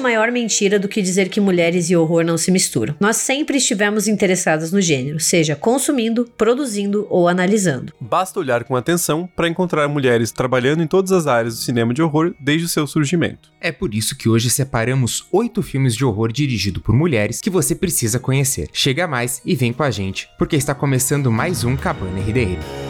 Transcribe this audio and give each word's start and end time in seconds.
maior 0.00 0.30
mentira 0.32 0.78
do 0.78 0.88
que 0.88 1.02
dizer 1.02 1.28
que 1.28 1.40
mulheres 1.40 1.90
e 1.90 1.96
horror 1.96 2.24
não 2.24 2.36
se 2.36 2.50
misturam. 2.50 2.94
Nós 2.98 3.16
sempre 3.16 3.58
estivemos 3.58 4.08
interessadas 4.08 4.72
no 4.72 4.80
gênero, 4.80 5.20
seja 5.20 5.54
consumindo, 5.54 6.28
produzindo 6.36 7.06
ou 7.08 7.28
analisando. 7.28 7.92
Basta 8.00 8.40
olhar 8.40 8.64
com 8.64 8.74
atenção 8.74 9.28
para 9.36 9.48
encontrar 9.48 9.86
mulheres 9.88 10.32
trabalhando 10.32 10.82
em 10.82 10.86
todas 10.86 11.12
as 11.12 11.26
áreas 11.26 11.56
do 11.56 11.60
cinema 11.60 11.94
de 11.94 12.02
horror 12.02 12.34
desde 12.40 12.66
o 12.66 12.68
seu 12.68 12.86
surgimento. 12.86 13.50
É 13.60 13.70
por 13.70 13.94
isso 13.94 14.16
que 14.16 14.28
hoje 14.28 14.50
separamos 14.50 15.26
oito 15.30 15.62
filmes 15.62 15.94
de 15.94 16.04
horror 16.04 16.32
dirigidos 16.32 16.82
por 16.82 16.94
mulheres 16.94 17.40
que 17.40 17.50
você 17.50 17.74
precisa 17.74 18.18
conhecer. 18.18 18.68
Chega 18.72 19.06
mais 19.06 19.40
e 19.44 19.54
vem 19.54 19.72
com 19.72 19.82
a 19.82 19.90
gente, 19.90 20.28
porque 20.38 20.56
está 20.56 20.74
começando 20.74 21.30
mais 21.30 21.64
um 21.64 21.76
Cabana 21.76 22.20
RDR. 22.20 22.89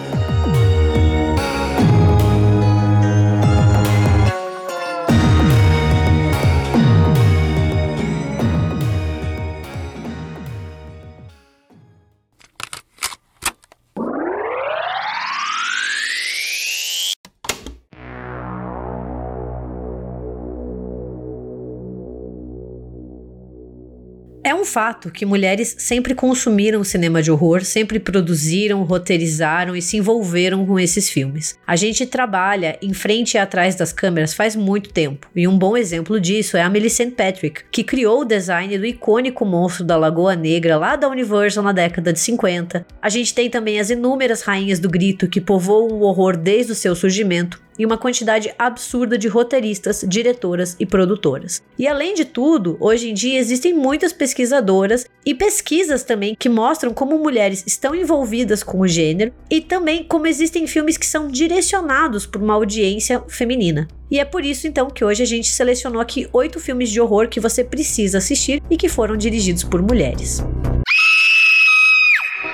Fato 24.70 25.10
que 25.10 25.26
mulheres 25.26 25.74
sempre 25.78 26.14
consumiram 26.14 26.84
cinema 26.84 27.20
de 27.20 27.30
horror, 27.30 27.64
sempre 27.64 27.98
produziram, 27.98 28.84
roteirizaram 28.84 29.74
e 29.74 29.82
se 29.82 29.96
envolveram 29.96 30.64
com 30.64 30.78
esses 30.78 31.10
filmes. 31.10 31.58
A 31.66 31.74
gente 31.74 32.06
trabalha 32.06 32.78
em 32.80 32.94
frente 32.94 33.34
e 33.34 33.38
atrás 33.38 33.74
das 33.74 33.92
câmeras 33.92 34.32
faz 34.32 34.54
muito 34.54 34.90
tempo, 34.90 35.26
e 35.34 35.48
um 35.48 35.58
bom 35.58 35.76
exemplo 35.76 36.20
disso 36.20 36.56
é 36.56 36.62
a 36.62 36.70
Millicent 36.70 37.14
Patrick, 37.14 37.62
que 37.70 37.82
criou 37.82 38.20
o 38.20 38.24
design 38.24 38.78
do 38.78 38.86
icônico 38.86 39.44
monstro 39.44 39.84
da 39.84 39.96
Lagoa 39.96 40.36
Negra 40.36 40.78
lá 40.78 40.94
da 40.94 41.08
Universal 41.08 41.64
na 41.64 41.72
década 41.72 42.12
de 42.12 42.20
50. 42.20 42.86
A 43.02 43.08
gente 43.08 43.34
tem 43.34 43.50
também 43.50 43.80
as 43.80 43.90
inúmeras 43.90 44.42
rainhas 44.42 44.78
do 44.78 44.88
grito 44.88 45.26
que 45.26 45.40
povoam 45.40 45.88
o 45.88 46.02
horror 46.02 46.36
desde 46.36 46.70
o 46.70 46.76
seu 46.76 46.94
surgimento, 46.94 47.60
e 47.78 47.86
uma 47.86 47.98
quantidade 47.98 48.52
absurda 48.58 49.16
de 49.16 49.28
roteiristas, 49.28 50.04
diretoras 50.06 50.76
e 50.78 50.86
produtoras. 50.86 51.62
E 51.78 51.86
além 51.86 52.14
de 52.14 52.24
tudo, 52.24 52.76
hoje 52.80 53.10
em 53.10 53.14
dia 53.14 53.38
existem 53.38 53.72
muitas 53.72 54.12
pesquisadoras 54.12 55.06
e 55.24 55.34
pesquisas 55.34 56.02
também 56.02 56.36
que 56.38 56.48
mostram 56.48 56.92
como 56.92 57.18
mulheres 57.18 57.64
estão 57.66 57.94
envolvidas 57.94 58.62
com 58.62 58.80
o 58.80 58.88
gênero 58.88 59.32
e 59.50 59.60
também 59.60 60.04
como 60.04 60.26
existem 60.26 60.66
filmes 60.66 60.96
que 60.96 61.06
são 61.06 61.28
direcionados 61.28 62.26
por 62.26 62.42
uma 62.42 62.54
audiência 62.54 63.22
feminina. 63.28 63.88
E 64.10 64.18
é 64.18 64.24
por 64.24 64.44
isso 64.44 64.66
então 64.66 64.90
que 64.90 65.04
hoje 65.04 65.22
a 65.22 65.26
gente 65.26 65.48
selecionou 65.48 66.00
aqui 66.00 66.28
oito 66.32 66.58
filmes 66.58 66.90
de 66.90 67.00
horror 67.00 67.28
que 67.28 67.38
você 67.38 67.62
precisa 67.62 68.18
assistir 68.18 68.60
e 68.68 68.76
que 68.76 68.88
foram 68.88 69.16
dirigidos 69.16 69.62
por 69.62 69.80
mulheres. 69.80 70.42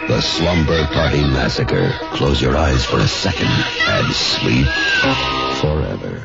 The 0.09 0.21
Slumber 0.21 0.87
Party 0.95 1.21
Massacre. 1.33 1.91
Close 2.12 2.41
your 2.41 2.57
eyes 2.57 2.85
for 2.85 2.99
a 2.99 3.09
second 3.09 3.51
and 3.89 4.12
sleep 4.12 4.69
forever. 5.61 6.25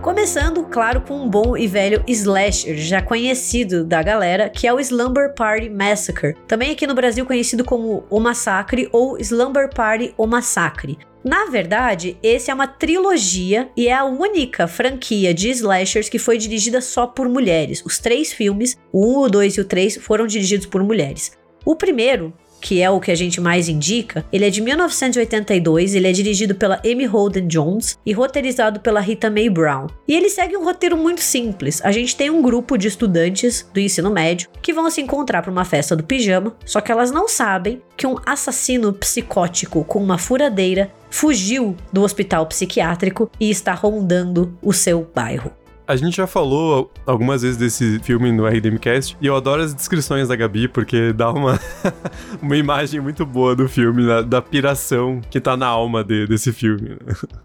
Começando, 0.00 0.62
claro, 0.64 1.00
com 1.00 1.24
um 1.24 1.28
bom 1.28 1.56
e 1.56 1.66
velho 1.66 2.04
slasher, 2.06 2.76
já 2.76 3.02
conhecido 3.02 3.84
da 3.84 4.00
galera, 4.00 4.48
que 4.48 4.64
é 4.64 4.72
o 4.72 4.78
Slumber 4.78 5.34
Party 5.34 5.68
Massacre, 5.68 6.36
também 6.46 6.70
aqui 6.70 6.86
no 6.86 6.94
Brasil 6.94 7.26
conhecido 7.26 7.64
como 7.64 8.04
O 8.08 8.20
Massacre 8.20 8.88
ou 8.92 9.18
Slumber 9.18 9.68
Party 9.74 10.14
O 10.16 10.24
Massacre. 10.24 10.98
Na 11.24 11.44
verdade, 11.46 12.16
esse 12.22 12.50
é 12.50 12.54
uma 12.54 12.66
trilogia 12.66 13.70
e 13.76 13.86
é 13.86 13.92
a 13.92 14.04
única 14.04 14.66
franquia 14.66 15.32
de 15.32 15.50
slashers 15.50 16.08
que 16.08 16.18
foi 16.18 16.36
dirigida 16.36 16.80
só 16.80 17.06
por 17.06 17.28
mulheres. 17.28 17.82
Os 17.84 17.98
três 17.98 18.32
filmes, 18.32 18.76
o 18.92 19.20
1, 19.20 19.22
o 19.22 19.28
2 19.28 19.54
e 19.54 19.60
o 19.60 19.64
3, 19.64 19.96
foram 19.98 20.26
dirigidos 20.26 20.66
por 20.66 20.82
mulheres. 20.82 21.32
O 21.64 21.76
primeiro, 21.76 22.32
que 22.62 22.80
é 22.80 22.88
o 22.88 23.00
que 23.00 23.10
a 23.10 23.14
gente 23.14 23.40
mais 23.40 23.68
indica, 23.68 24.24
ele 24.32 24.44
é 24.44 24.50
de 24.50 24.60
1982, 24.60 25.94
ele 25.94 26.08
é 26.08 26.12
dirigido 26.12 26.54
pela 26.54 26.80
Amy 26.84 27.04
Holden 27.04 27.46
Jones 27.46 27.98
e 28.06 28.12
roteirizado 28.12 28.80
pela 28.80 29.00
Rita 29.00 29.28
Mae 29.28 29.48
Brown. 29.48 29.88
E 30.06 30.14
ele 30.14 30.28
segue 30.28 30.56
um 30.56 30.64
roteiro 30.64 30.96
muito 30.96 31.20
simples. 31.20 31.80
A 31.84 31.92
gente 31.92 32.16
tem 32.16 32.30
um 32.30 32.40
grupo 32.40 32.76
de 32.76 32.88
estudantes 32.88 33.68
do 33.74 33.80
ensino 33.80 34.10
médio 34.10 34.48
que 34.60 34.72
vão 34.72 34.88
se 34.90 35.00
encontrar 35.00 35.42
para 35.42 35.50
uma 35.50 35.64
festa 35.64 35.94
do 35.94 36.04
pijama, 36.04 36.56
só 36.64 36.80
que 36.80 36.90
elas 36.90 37.10
não 37.10 37.28
sabem 37.28 37.82
que 37.96 38.06
um 38.06 38.16
assassino 38.24 38.92
psicótico 38.92 39.84
com 39.84 40.02
uma 40.02 40.18
furadeira 40.18 40.90
fugiu 41.12 41.76
do 41.92 42.02
hospital 42.02 42.46
psiquiátrico 42.46 43.30
e 43.38 43.50
está 43.50 43.74
rondando 43.74 44.56
o 44.62 44.72
seu 44.72 45.08
bairro. 45.14 45.52
A 45.86 45.94
gente 45.94 46.16
já 46.16 46.26
falou 46.26 46.90
algumas 47.04 47.42
vezes 47.42 47.58
desse 47.58 47.98
filme 47.98 48.32
no 48.32 48.46
RDMcast 48.46 49.16
e 49.20 49.26
eu 49.26 49.36
adoro 49.36 49.62
as 49.62 49.74
descrições 49.74 50.28
da 50.28 50.34
Gabi 50.34 50.68
porque 50.68 51.12
dá 51.12 51.30
uma, 51.30 51.60
uma 52.40 52.56
imagem 52.56 53.00
muito 53.00 53.26
boa 53.26 53.54
do 53.54 53.68
filme, 53.68 54.06
da, 54.06 54.22
da 54.22 54.40
piração 54.40 55.20
que 55.30 55.40
tá 55.40 55.56
na 55.56 55.66
alma 55.66 56.02
de, 56.02 56.26
desse 56.26 56.52
filme. 56.52 56.96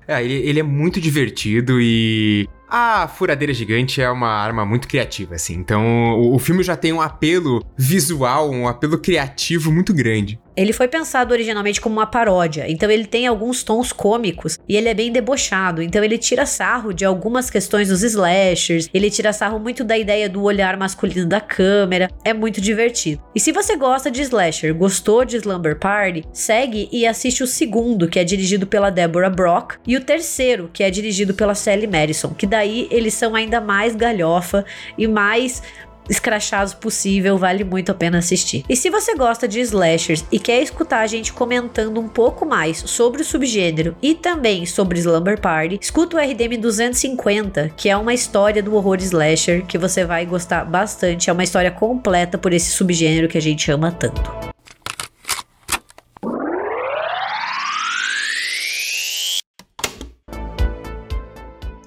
É, 0.08 0.24
ele, 0.24 0.36
ele 0.36 0.60
é 0.60 0.64
muito 0.64 1.02
divertido 1.02 1.82
e 1.82 2.48
a 2.70 3.08
furadeira 3.08 3.54
gigante 3.54 4.02
é 4.02 4.10
uma 4.10 4.30
arma 4.30 4.66
muito 4.66 4.88
criativa, 4.88 5.36
assim. 5.36 5.54
Então, 5.54 5.84
o, 6.20 6.36
o, 6.36 6.40
filme 6.40 6.64
já 6.64 6.76
tem 6.76 6.92
um 6.92 7.02
apelo 7.02 7.64
visual, 7.78 8.52
um 8.52 8.68
apelo 8.68 8.98
criativo 8.98 9.72
muito 9.72 9.94
grande. 9.94 10.40
Ele 10.58 10.74
foi 10.74 10.88
pensado 10.88 11.34
originalmente 11.34 11.80
como 11.80 11.98
uma 11.98 12.08
paródia, 12.08 12.66
então 12.68 12.90
ele 12.90 13.06
tem 13.06 13.28
alguns 13.28 13.62
tons 13.62 13.94
cômicos 13.94 14.58
e 14.68 14.76
ele 14.76 14.90
é 14.90 14.94
bem 14.94 15.12
debochado, 15.12 15.84
então 15.84 16.04
ele 16.04 16.18
tira 16.18 16.48
sarro 16.48 16.94
de 16.94 17.06
algumas 17.06 17.48
questões 17.48 17.90
dos 17.90 18.02
slashers, 18.02 18.90
ele 18.92 19.12
tira 19.12 19.32
sarro 19.32 19.60
muito 19.60 19.84
da 19.84 19.96
ideia 19.96 20.28
do 20.28 20.42
olhar 20.42 20.76
masculino 20.76 21.28
da 21.28 21.40
câmera, 21.40 22.10
é 22.26 22.34
muito 22.34 22.60
divertido. 22.60 23.22
E 23.36 23.40
se 23.40 23.52
você 23.52 23.78
gosta 23.78 24.10
de 24.10 24.24
slasher, 24.24 24.74
gostou 24.74 25.24
de 25.24 25.38
Slumber 25.38 25.78
Party, 25.78 26.24
segue 26.34 26.90
e 26.92 27.06
assiste 27.06 27.44
o 27.44 27.48
segundo, 27.48 28.08
que 28.08 28.18
é 28.18 28.24
dirigido 28.24 28.66
pela 28.66 28.90
Deborah 28.90 29.30
Brock, 29.30 29.76
e 29.86 29.96
o 29.96 30.04
terceiro, 30.04 30.72
que 30.74 30.82
é 30.82 30.90
dirigido 30.90 31.36
pela 31.36 31.54
Sally 31.54 31.86
Madison, 31.86 32.30
que 32.30 32.48
daí 32.58 32.88
eles 32.90 33.14
são 33.14 33.36
ainda 33.36 33.62
mais 33.62 33.96
galhofa 33.96 34.66
e 34.98 35.08
mais 35.08 35.62
escrachados 36.10 36.74
possível, 36.74 37.38
vale 37.38 37.64
muito 37.64 37.92
a 37.92 37.94
pena 37.94 38.18
assistir. 38.18 38.64
E 38.70 38.76
se 38.76 38.90
você 38.90 39.14
gosta 39.14 39.48
de 39.48 39.60
slashers 39.60 40.26
e 40.32 40.40
quer 40.40 40.62
escutar 40.62 41.02
a 41.02 41.08
gente 41.08 41.34
comentando 41.34 42.00
um 42.00 42.08
pouco 42.08 42.46
mais 42.46 42.78
sobre 42.78 43.22
o 43.22 43.26
subgênero 43.26 43.96
e 44.02 44.16
também 44.16 44.66
sobre 44.66 45.00
Slumber 45.00 45.40
Party, 45.40 45.78
escuta 45.82 46.16
o 46.16 46.20
RDM 46.20 46.58
250, 46.60 47.74
que 47.76 47.90
é 47.90 47.98
uma 47.98 48.14
história 48.14 48.64
do 48.64 48.74
horror 48.74 48.98
slasher 49.02 49.66
que 49.66 49.78
você 49.78 50.06
vai 50.06 50.26
gostar 50.26 50.64
bastante, 50.64 51.30
é 51.30 51.34
uma 51.34 51.44
história 51.44 51.70
completa 51.70 52.38
por 52.38 52.54
esse 52.54 52.72
subgênero 52.72 53.28
que 53.28 53.38
a 53.38 53.42
gente 53.42 53.70
ama 53.70 53.92
tanto. 53.92 54.57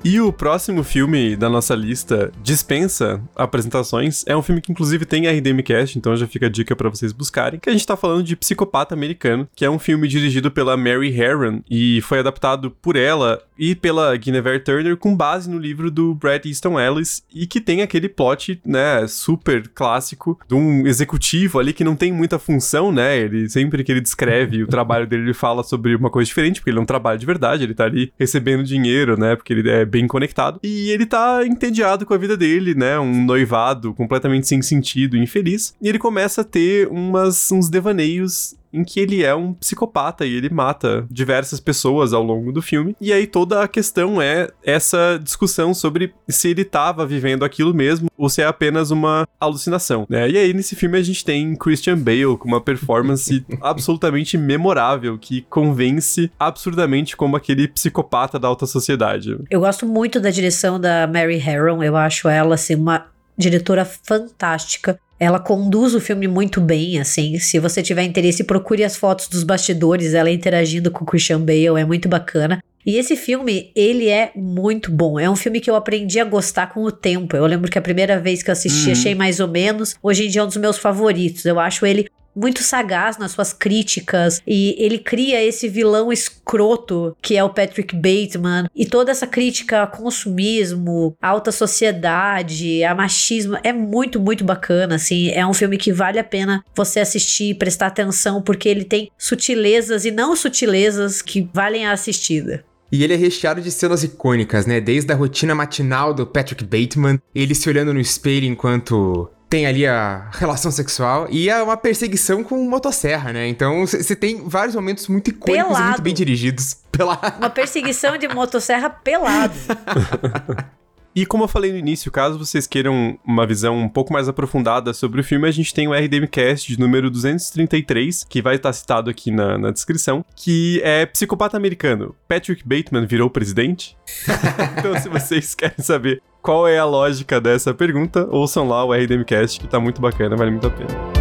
E 0.03 0.19
o 0.19 0.33
próximo 0.33 0.83
filme 0.83 1.37
da 1.37 1.51
nossa 1.51 1.75
lista 1.75 2.33
dispensa 2.43 3.21
apresentações. 3.37 4.25
É 4.27 4.35
um 4.35 4.43
filme 4.43 4.63
que 4.63 4.73
inclusive 4.73 5.05
tem 5.05 5.27
RDMcast, 5.27 5.99
então 5.99 6.17
já 6.17 6.27
fica 6.27 6.47
a 6.47 6.49
dica 6.49 6.75
para 6.75 6.89
vocês 6.89 7.13
buscarem. 7.13 7.61
Que 7.61 7.69
a 7.69 7.73
gente 7.73 7.87
tá 7.87 7.97
falando 7.97 8.23
de 8.23 8.35
Psicopata 8.35 8.95
Americano, 8.95 9.47
que 9.55 9.65
é 9.65 9.71
um 9.71 9.79
filme 9.79 10.09
dirigido 10.09 10.51
pela 10.51 10.77
Mary 10.77 11.11
Harron 11.11 11.61
e 11.71 12.01
foi 12.01 12.21
adaptado 12.21 12.71
por 12.71 12.97
ela 12.97 13.43
e 13.61 13.75
pela 13.75 14.17
Guinevere 14.17 14.59
Turner 14.59 14.97
com 14.97 15.15
base 15.15 15.51
no 15.51 15.59
livro 15.59 15.91
do 15.91 16.15
Bret 16.15 16.49
Easton 16.49 16.81
Ellis 16.81 17.23
e 17.33 17.47
que 17.47 17.61
tem 17.61 17.83
aquele 17.83 18.09
plot, 18.09 18.59
né, 18.65 19.07
super 19.07 19.69
clássico 19.69 20.41
de 20.49 20.55
um 20.55 20.87
executivo 20.87 21.59
ali 21.59 21.75
que 21.75 21.85
não 21.85 21.95
tem 21.95 22.11
muita 22.11 22.39
função, 22.39 22.91
né? 22.91 23.19
Ele 23.19 23.47
sempre 23.51 23.85
que 23.85 23.93
ele 23.93 24.01
descreve 24.01 24.63
o 24.63 24.67
trabalho 24.67 25.07
dele, 25.07 25.25
ele 25.25 25.35
fala 25.35 25.63
sobre 25.63 25.95
uma 25.95 26.09
coisa 26.09 26.27
diferente, 26.27 26.61
porque 26.61 26.71
ele 26.71 26.79
é 26.79 26.83
um 26.83 26.87
trabalho 26.87 27.19
de 27.19 27.27
verdade, 27.27 27.65
ele 27.65 27.75
tá 27.75 27.85
ali 27.85 28.11
recebendo 28.19 28.65
dinheiro, 28.65 29.19
né? 29.19 29.37
Porque 29.37 29.53
ele 29.53 29.69
é 29.69 29.85
bem 29.85 30.07
conectado. 30.07 30.59
E 30.63 30.89
ele 30.91 31.05
tá 31.05 31.47
entediado 31.47 32.07
com 32.07 32.15
a 32.15 32.19
vida 32.19 32.39
dele, 32.39 32.75
né? 32.75 32.99
Um 32.99 33.27
noivado 33.27 33.93
completamente 33.93 34.49
sem 34.49 34.63
sentido, 34.63 35.19
infeliz. 35.19 35.75
E 35.83 35.89
ele 35.89 35.99
começa 35.99 36.41
a 36.41 36.45
ter 36.45 36.89
umas, 36.89 37.53
uns 37.53 37.69
devaneios 37.69 38.55
em 38.73 38.85
que 38.85 39.01
ele 39.01 39.23
é 39.23 39.35
um 39.35 39.53
psicopata 39.53 40.25
e 40.25 40.35
ele 40.35 40.51
mata 40.51 41.07
diversas 41.11 41.61
pessoas 41.61 42.13
ao 42.13 42.23
longo 42.23 42.53
do 42.53 42.63
filme. 42.63 42.97
E 43.01 43.13
aí 43.13 43.27
toda 43.27 43.63
a 43.63 43.69
questão 43.69 44.21
é 44.21 44.49
essa 44.63 45.21
discussão 45.23 45.75
sobre 45.75 46.15
se 46.29 46.49
ele 46.49 46.63
estava 46.63 47.07
vivendo 47.07 47.45
aquilo 47.45 47.75
mesmo 47.75 48.09
ou 48.17 48.29
se 48.29 48.43
é 48.43 48.47
apenas 48.47 48.91
uma 48.91 49.27
alucinação, 49.41 50.07
né? 50.09 50.29
E 50.31 50.37
aí 50.37 50.53
nesse 50.53 50.77
filme 50.77 50.99
a 50.99 51.03
gente 51.03 51.25
tem 51.25 51.57
Christian 51.57 51.99
Bale 51.99 52.37
com 52.39 52.49
uma 52.49 52.61
performance 52.61 53.45
absolutamente 53.61 54.37
memorável 54.37 55.19
que 55.19 55.43
convence 55.43 56.31
absurdamente 56.39 57.17
como 57.17 57.37
aquele 57.37 57.67
psicopata 57.69 58.39
da 58.39 58.49
alta 58.49 58.67
sociedade. 58.67 59.37
Eu 59.51 59.61
gosto 59.61 59.87
muito 59.87 60.21
da 60.21 60.31
direção 60.31 60.79
da 60.79 61.07
Mary 61.07 61.39
Harron, 61.39 61.83
eu 61.83 61.97
acho 61.97 62.29
ela 62.29 62.55
assim 62.55 62.75
uma 62.75 63.07
diretora 63.37 63.85
fantástica. 63.85 65.01
Ela 65.21 65.39
conduz 65.39 65.95
o 65.95 66.01
filme 66.01 66.27
muito 66.27 66.63
bem, 66.63 66.99
assim. 66.99 67.39
Se 67.39 67.59
você 67.59 67.83
tiver 67.83 68.03
interesse, 68.05 68.43
procure 68.43 68.83
as 68.83 68.97
fotos 68.97 69.29
dos 69.29 69.45
bastidores, 69.45 70.15
ela 70.15 70.31
interagindo 70.31 70.91
com 70.91 71.05
o 71.05 71.07
Christian 71.07 71.41
Bale, 71.41 71.79
é 71.79 71.85
muito 71.85 72.09
bacana. 72.09 72.59
E 72.87 72.97
esse 72.97 73.15
filme, 73.15 73.71
ele 73.77 74.09
é 74.09 74.33
muito 74.35 74.91
bom. 74.91 75.21
É 75.21 75.29
um 75.29 75.37
filme 75.37 75.61
que 75.61 75.71
eu 75.71 75.77
aprendi 75.77 76.19
a 76.19 76.25
gostar 76.25 76.69
com 76.69 76.83
o 76.83 76.91
tempo. 76.91 77.37
Eu 77.37 77.45
lembro 77.45 77.71
que 77.71 77.79
a 77.79 77.83
primeira 77.83 78.19
vez 78.19 78.43
que 78.43 78.49
eu 78.49 78.53
assisti, 78.53 78.87
uhum. 78.87 78.93
achei 78.93 79.15
mais 79.15 79.39
ou 79.39 79.49
menos. 79.49 79.95
Hoje 80.03 80.27
em 80.27 80.31
dia 80.31 80.41
é 80.41 80.45
um 80.45 80.47
dos 80.47 80.57
meus 80.57 80.79
favoritos. 80.79 81.45
Eu 81.45 81.61
acho 81.61 81.85
ele 81.85 82.09
muito 82.35 82.63
sagaz 82.63 83.19
nas 83.19 83.33
suas 83.33 83.53
críticas 83.53 84.41
e 84.47 84.77
ele 84.79 84.99
cria 84.99 85.43
esse 85.43 85.69
vilão 85.69 86.13
escroto 86.13 87.17
que 87.21 87.37
é 87.37 87.45
o 87.45 87.51
Patrick 87.51 87.95
Bateman 87.95 88.69
e 88.75 88.87
toda 88.87 89.11
essa 89.11 89.27
crítica 89.27 89.83
a 89.83 89.87
consumismo, 89.87 91.17
alta 91.21 91.53
sociedade, 91.53 92.83
a 92.85 92.95
machismo 92.95 93.59
é 93.63 93.73
muito 93.73 94.21
muito 94.21 94.45
bacana 94.45 94.97
assim, 94.97 95.31
é 95.31 95.47
um 95.47 95.55
filme 95.55 95.77
que 95.77 95.93
vale 95.93 96.19
a 96.19 96.25
pena 96.25 96.65
você 96.75 97.01
assistir, 97.01 97.57
prestar 97.57 97.89
atenção 97.89 98.43
porque 98.43 98.69
ele 98.69 98.85
tem 98.85 99.11
sutilezas 99.19 100.05
e 100.05 100.11
não 100.11 100.37
sutilezas 100.37 101.23
que 101.23 101.49
valem 101.53 101.87
a 101.87 101.93
assistida. 101.93 102.65
E 102.93 103.05
ele 103.05 103.15
é 103.15 103.17
recheado 103.17 103.61
de 103.61 103.71
cenas 103.71 104.03
icônicas, 104.03 104.67
né? 104.67 104.81
Desde 104.81 105.13
a 105.13 105.17
rotina 105.17 105.55
matinal 105.55 106.13
do 106.13 106.27
Patrick 106.27 106.65
Bateman, 106.65 107.21
ele 107.33 107.55
se 107.55 107.69
olhando 107.69 107.95
no 107.95 108.01
espelho 108.01 108.47
enquanto 108.47 109.31
tem 109.51 109.67
ali 109.67 109.85
a 109.85 110.29
relação 110.31 110.71
sexual 110.71 111.27
e 111.29 111.51
é 111.51 111.61
uma 111.61 111.77
perseguição 111.77 112.45
com 112.45 112.57
motosserra, 112.69 113.33
né? 113.33 113.49
Então 113.49 113.85
você 113.85 114.15
tem 114.15 114.49
vários 114.49 114.77
momentos 114.77 115.09
muito 115.09 115.31
icônicos 115.31 115.67
pelado. 115.67 115.83
e 115.83 115.89
muito 115.89 116.03
bem 116.03 116.15
dirigidos. 116.15 116.77
Pela... 116.93 117.19
Uma 117.37 117.51
perseguição 117.51 118.17
de 118.17 118.29
motosserra 118.29 118.89
pelado. 118.89 119.55
E 121.15 121.27
como 121.27 121.45
eu 121.45 121.49
falei 121.49 121.73
no 121.73 121.79
início, 121.79 122.11
caso 122.11 122.39
vocês 122.39 122.67
queiram 122.67 123.19
uma 123.25 123.47
visão 123.47 123.77
um 123.77 123.89
pouco 123.89 124.13
mais 124.13 124.29
aprofundada 124.29 124.93
sobre 124.95 125.21
o 125.21 125.25
filme, 125.25 125.49
a 125.49 125.51
gente 125.51 125.75
tem 125.75 125.89
o 125.89 125.93
RDMcast 125.93 126.73
de 126.73 126.79
número 126.79 127.11
233, 127.11 128.25
que 128.29 128.41
vai 128.41 128.57
estar 128.57 128.73
citado 128.73 129.11
aqui 129.11 129.31
na, 129.31 129.59
na 129.59 129.71
descrição, 129.71 130.25
que 130.37 130.81
é 130.85 131.05
Psicopata 131.07 131.57
Americano. 131.57 132.15
Patrick 132.29 132.63
Bateman 132.67 133.07
virou 133.07 133.29
presidente? 133.29 133.97
então, 134.79 134.99
se 135.01 135.09
vocês 135.09 135.55
querem 135.55 135.79
saber 135.79 136.23
qual 136.41 136.67
é 136.69 136.79
a 136.79 136.85
lógica 136.85 137.41
dessa 137.41 137.75
pergunta, 137.75 138.27
ouçam 138.31 138.69
lá 138.69 138.85
o 138.85 138.93
RDMcast, 138.93 139.59
que 139.59 139.67
tá 139.67 139.81
muito 139.81 140.01
bacana, 140.01 140.37
vale 140.37 140.53
muito 140.53 140.69
a 140.69 140.71
pena. 140.71 141.20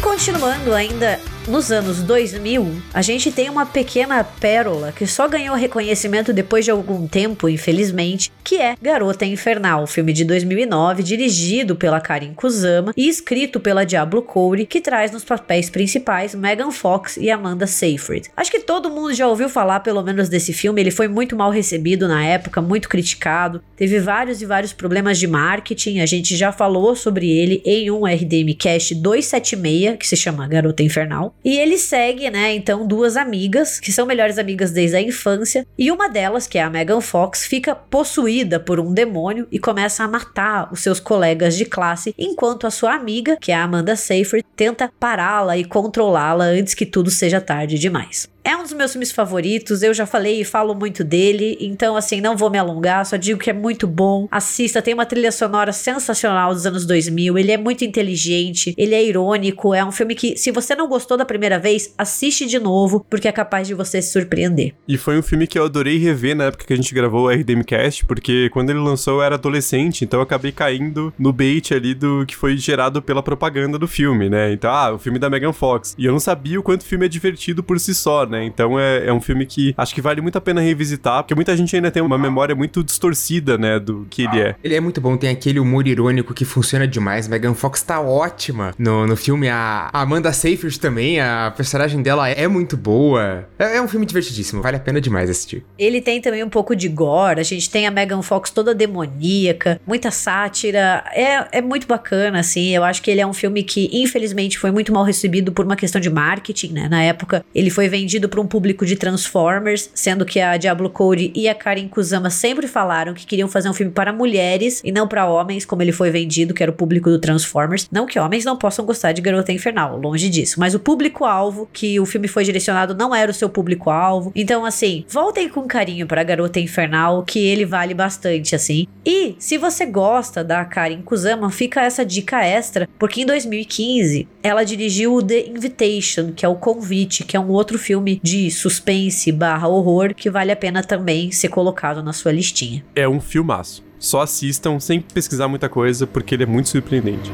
Continuando 0.00 0.74
ainda 0.74 1.20
nos 1.50 1.72
anos 1.72 2.00
2000, 2.02 2.80
a 2.94 3.02
gente 3.02 3.32
tem 3.32 3.50
uma 3.50 3.66
pequena 3.66 4.22
pérola 4.22 4.92
que 4.92 5.04
só 5.04 5.26
ganhou 5.26 5.56
reconhecimento 5.56 6.32
depois 6.32 6.64
de 6.64 6.70
algum 6.70 7.08
tempo, 7.08 7.48
infelizmente, 7.48 8.30
que 8.44 8.56
é 8.58 8.76
Garota 8.80 9.26
Infernal, 9.26 9.84
filme 9.86 10.12
de 10.12 10.24
2009, 10.24 11.02
dirigido 11.02 11.74
pela 11.74 12.00
Karin 12.00 12.34
Kusama 12.34 12.92
e 12.96 13.08
escrito 13.08 13.58
pela 13.58 13.84
Diablo 13.84 14.22
Cody, 14.22 14.64
que 14.64 14.80
traz 14.80 15.10
nos 15.10 15.24
papéis 15.24 15.68
principais 15.68 16.36
Megan 16.36 16.70
Fox 16.70 17.16
e 17.16 17.30
Amanda 17.30 17.66
Seyfried. 17.66 18.30
Acho 18.36 18.50
que 18.50 18.60
todo 18.60 18.88
mundo 18.88 19.12
já 19.12 19.26
ouviu 19.26 19.48
falar 19.48 19.80
pelo 19.80 20.02
menos 20.04 20.28
desse 20.28 20.52
filme, 20.52 20.80
ele 20.80 20.92
foi 20.92 21.08
muito 21.08 21.34
mal 21.34 21.50
recebido 21.50 22.06
na 22.06 22.24
época, 22.24 22.62
muito 22.62 22.88
criticado, 22.88 23.60
teve 23.74 23.98
vários 23.98 24.40
e 24.40 24.46
vários 24.46 24.72
problemas 24.72 25.18
de 25.18 25.26
marketing, 25.26 25.98
a 25.98 26.06
gente 26.06 26.36
já 26.36 26.52
falou 26.52 26.94
sobre 26.94 27.28
ele 27.28 27.60
em 27.64 27.90
um 27.90 28.06
RDM 28.06 28.54
Cast 28.56 28.94
276, 28.94 29.96
que 29.98 30.06
se 30.06 30.16
chama 30.16 30.46
Garota 30.46 30.84
Infernal. 30.84 31.34
E 31.44 31.58
ele 31.58 31.78
segue, 31.78 32.30
né, 32.30 32.54
então, 32.54 32.86
duas 32.86 33.16
amigas, 33.16 33.80
que 33.80 33.92
são 33.92 34.06
melhores 34.06 34.38
amigas 34.38 34.70
desde 34.70 34.96
a 34.96 35.02
infância, 35.02 35.66
e 35.78 35.90
uma 35.90 36.08
delas, 36.08 36.46
que 36.46 36.58
é 36.58 36.62
a 36.62 36.70
Megan 36.70 37.00
Fox, 37.00 37.46
fica 37.46 37.74
possuída 37.74 38.60
por 38.60 38.78
um 38.78 38.92
demônio 38.92 39.46
e 39.50 39.58
começa 39.58 40.04
a 40.04 40.08
matar 40.08 40.72
os 40.72 40.80
seus 40.80 41.00
colegas 41.00 41.56
de 41.56 41.64
classe, 41.64 42.14
enquanto 42.18 42.66
a 42.66 42.70
sua 42.70 42.94
amiga, 42.94 43.36
que 43.40 43.52
é 43.52 43.54
a 43.54 43.64
Amanda 43.64 43.96
Seyfried, 43.96 44.44
tenta 44.54 44.90
pará-la 45.00 45.56
e 45.56 45.64
controlá-la 45.64 46.44
antes 46.44 46.74
que 46.74 46.84
tudo 46.84 47.10
seja 47.10 47.40
tarde 47.40 47.78
demais. 47.78 48.28
É 48.42 48.56
um 48.56 48.62
dos 48.62 48.72
meus 48.72 48.92
filmes 48.92 49.12
favoritos, 49.12 49.82
eu 49.82 49.92
já 49.92 50.06
falei 50.06 50.40
e 50.40 50.44
falo 50.44 50.74
muito 50.74 51.04
dele, 51.04 51.58
então 51.60 51.94
assim, 51.94 52.20
não 52.20 52.36
vou 52.36 52.48
me 52.48 52.58
alongar, 52.58 53.04
só 53.04 53.16
digo 53.16 53.38
que 53.38 53.50
é 53.50 53.52
muito 53.52 53.86
bom. 53.86 54.26
Assista, 54.30 54.80
tem 54.80 54.94
uma 54.94 55.04
trilha 55.04 55.30
sonora 55.30 55.72
sensacional 55.72 56.54
dos 56.54 56.64
anos 56.64 56.86
2000, 56.86 57.36
ele 57.36 57.52
é 57.52 57.58
muito 57.58 57.84
inteligente, 57.84 58.74
ele 58.78 58.94
é 58.94 59.04
irônico, 59.04 59.74
é 59.74 59.84
um 59.84 59.92
filme 59.92 60.14
que 60.14 60.36
se 60.38 60.50
você 60.50 60.74
não 60.74 60.88
gostou 60.88 61.18
da 61.18 61.24
primeira 61.24 61.58
vez, 61.58 61.94
assiste 61.98 62.46
de 62.46 62.58
novo, 62.58 63.04
porque 63.10 63.28
é 63.28 63.32
capaz 63.32 63.68
de 63.68 63.74
você 63.74 64.00
se 64.00 64.12
surpreender. 64.12 64.74
E 64.88 64.96
foi 64.96 65.18
um 65.18 65.22
filme 65.22 65.46
que 65.46 65.58
eu 65.58 65.64
adorei 65.64 65.98
rever 65.98 66.34
na 66.34 66.44
época 66.44 66.64
que 66.64 66.72
a 66.72 66.76
gente 66.76 66.94
gravou 66.94 67.26
o 67.26 67.30
RDMcast, 67.30 68.06
porque 68.06 68.48
quando 68.50 68.70
ele 68.70 68.78
lançou 68.78 69.16
eu 69.16 69.22
era 69.22 69.34
adolescente, 69.34 70.02
então 70.04 70.18
eu 70.20 70.24
acabei 70.24 70.50
caindo 70.50 71.12
no 71.18 71.32
bait 71.32 71.74
ali 71.74 71.94
do 71.94 72.24
que 72.26 72.34
foi 72.34 72.56
gerado 72.56 73.02
pela 73.02 73.22
propaganda 73.22 73.78
do 73.78 73.86
filme, 73.86 74.30
né? 74.30 74.52
Então, 74.52 74.70
ah, 74.70 74.94
o 74.94 74.98
filme 74.98 75.18
da 75.18 75.28
Megan 75.28 75.52
Fox. 75.52 75.94
E 75.98 76.06
eu 76.06 76.12
não 76.12 76.20
sabia 76.20 76.58
o 76.58 76.62
quanto 76.62 76.82
o 76.82 76.84
filme 76.84 77.04
é 77.04 77.08
divertido 77.08 77.62
por 77.62 77.78
si 77.78 77.94
só, 77.94 78.26
né? 78.30 78.44
Então 78.44 78.78
é, 78.78 79.06
é 79.06 79.12
um 79.12 79.20
filme 79.20 79.44
que 79.44 79.74
acho 79.76 79.94
que 79.94 80.00
vale 80.00 80.20
muito 80.20 80.36
a 80.38 80.40
pena 80.40 80.60
revisitar, 80.60 81.22
porque 81.22 81.34
muita 81.34 81.56
gente 81.56 81.74
ainda 81.74 81.90
tem 81.90 82.02
uma 82.02 82.16
memória 82.16 82.54
muito 82.54 82.82
distorcida, 82.82 83.58
né, 83.58 83.78
do 83.78 84.06
que 84.08 84.22
ele 84.22 84.40
é. 84.40 84.54
Ele 84.62 84.74
é 84.74 84.80
muito 84.80 85.00
bom, 85.00 85.16
tem 85.16 85.30
aquele 85.30 85.58
humor 85.58 85.86
irônico 85.86 86.32
que 86.32 86.44
funciona 86.44 86.86
demais. 86.86 87.28
Megan 87.28 87.54
Fox 87.54 87.82
tá 87.82 88.00
ótima 88.00 88.74
no, 88.78 89.06
no 89.06 89.16
filme. 89.16 89.48
A 89.48 89.90
Amanda 89.92 90.32
Seyfried 90.32 90.78
também, 90.78 91.20
a 91.20 91.52
personagem 91.56 92.02
dela 92.02 92.28
é 92.28 92.46
muito 92.46 92.76
boa. 92.76 93.48
É, 93.58 93.76
é 93.76 93.82
um 93.82 93.88
filme 93.88 94.06
divertidíssimo, 94.06 94.62
vale 94.62 94.76
a 94.76 94.80
pena 94.80 95.00
demais 95.00 95.28
assistir. 95.28 95.64
Ele 95.78 96.00
tem 96.00 96.20
também 96.20 96.42
um 96.44 96.48
pouco 96.48 96.74
de 96.76 96.88
gore, 96.88 97.40
a 97.40 97.44
gente 97.44 97.68
tem 97.68 97.86
a 97.86 97.90
Megan 97.90 98.22
Fox 98.22 98.50
toda 98.50 98.74
demoníaca, 98.74 99.80
muita 99.86 100.10
sátira. 100.10 101.04
É, 101.12 101.58
é 101.58 101.62
muito 101.62 101.86
bacana, 101.86 102.40
assim. 102.40 102.74
Eu 102.74 102.84
acho 102.84 103.02
que 103.02 103.10
ele 103.10 103.20
é 103.20 103.26
um 103.26 103.32
filme 103.32 103.62
que, 103.62 103.90
infelizmente, 103.92 104.58
foi 104.58 104.70
muito 104.70 104.92
mal 104.92 105.04
recebido 105.04 105.52
por 105.52 105.64
uma 105.64 105.76
questão 105.76 106.00
de 106.00 106.10
marketing, 106.10 106.72
né? 106.72 106.88
Na 106.88 107.02
época, 107.02 107.44
ele 107.54 107.70
foi 107.70 107.88
vendido 107.88 108.19
para 108.28 108.40
um 108.40 108.46
público 108.46 108.84
de 108.84 108.96
Transformers, 108.96 109.90
sendo 109.94 110.24
que 110.24 110.40
a 110.40 110.56
Diablo 110.56 110.90
Cody 110.90 111.32
e 111.34 111.48
a 111.48 111.54
Karin 111.54 111.88
Kusama 111.88 112.30
sempre 112.30 112.66
falaram 112.66 113.14
que 113.14 113.26
queriam 113.26 113.48
fazer 113.48 113.68
um 113.68 113.74
filme 113.74 113.92
para 113.92 114.12
mulheres 114.12 114.80
e 114.84 114.92
não 114.92 115.06
para 115.06 115.26
homens, 115.26 115.64
como 115.64 115.82
ele 115.82 115.92
foi 115.92 116.10
vendido, 116.10 116.54
que 116.54 116.62
era 116.62 116.72
o 116.72 116.74
público 116.74 117.10
do 117.10 117.18
Transformers. 117.18 117.88
Não 117.90 118.06
que 118.06 118.18
homens 118.18 118.44
não 118.44 118.56
possam 118.56 118.84
gostar 118.84 119.12
de 119.12 119.20
Garota 119.20 119.52
Infernal, 119.52 119.98
longe 119.98 120.28
disso, 120.28 120.58
mas 120.58 120.74
o 120.74 120.80
público-alvo 120.80 121.68
que 121.72 121.98
o 122.00 122.06
filme 122.06 122.28
foi 122.28 122.44
direcionado 122.44 122.94
não 122.94 123.14
era 123.14 123.30
o 123.30 123.34
seu 123.34 123.48
público-alvo. 123.48 124.32
Então, 124.34 124.64
assim, 124.64 125.04
voltem 125.08 125.48
com 125.48 125.62
carinho 125.66 126.06
para 126.06 126.22
Garota 126.22 126.60
Infernal, 126.60 127.24
que 127.24 127.38
ele 127.38 127.64
vale 127.64 127.94
bastante, 127.94 128.54
assim. 128.54 128.86
E 129.04 129.34
se 129.38 129.56
você 129.56 129.86
gosta 129.86 130.44
da 130.44 130.64
Karin 130.64 131.02
Kusama, 131.02 131.50
fica 131.50 131.82
essa 131.82 132.04
dica 132.04 132.44
extra, 132.44 132.88
porque 132.98 133.22
em 133.22 133.26
2015 133.26 134.28
ela 134.42 134.64
dirigiu 134.64 135.22
The 135.22 135.46
Invitation, 135.48 136.32
que 136.32 136.44
é 136.44 136.48
o 136.48 136.54
convite, 136.54 137.24
que 137.24 137.36
é 137.36 137.40
um 137.40 137.48
outro 137.48 137.78
filme 137.78 138.09
filme 138.10 138.20
de 138.22 138.50
suspense 138.50 139.30
barra 139.30 139.68
horror 139.68 140.14
que 140.14 140.30
vale 140.30 140.50
a 140.50 140.56
pena 140.56 140.82
também 140.82 141.30
ser 141.30 141.48
colocado 141.48 142.02
na 142.02 142.12
sua 142.12 142.32
listinha. 142.32 142.84
É 142.96 143.08
um 143.08 143.20
filmaço. 143.20 143.84
Só 143.98 144.22
assistam 144.22 144.80
sem 144.80 145.00
pesquisar 145.00 145.46
muita 145.46 145.68
coisa, 145.68 146.06
porque 146.06 146.34
ele 146.34 146.44
é 146.44 146.46
muito 146.46 146.70
surpreendente. 146.70 147.30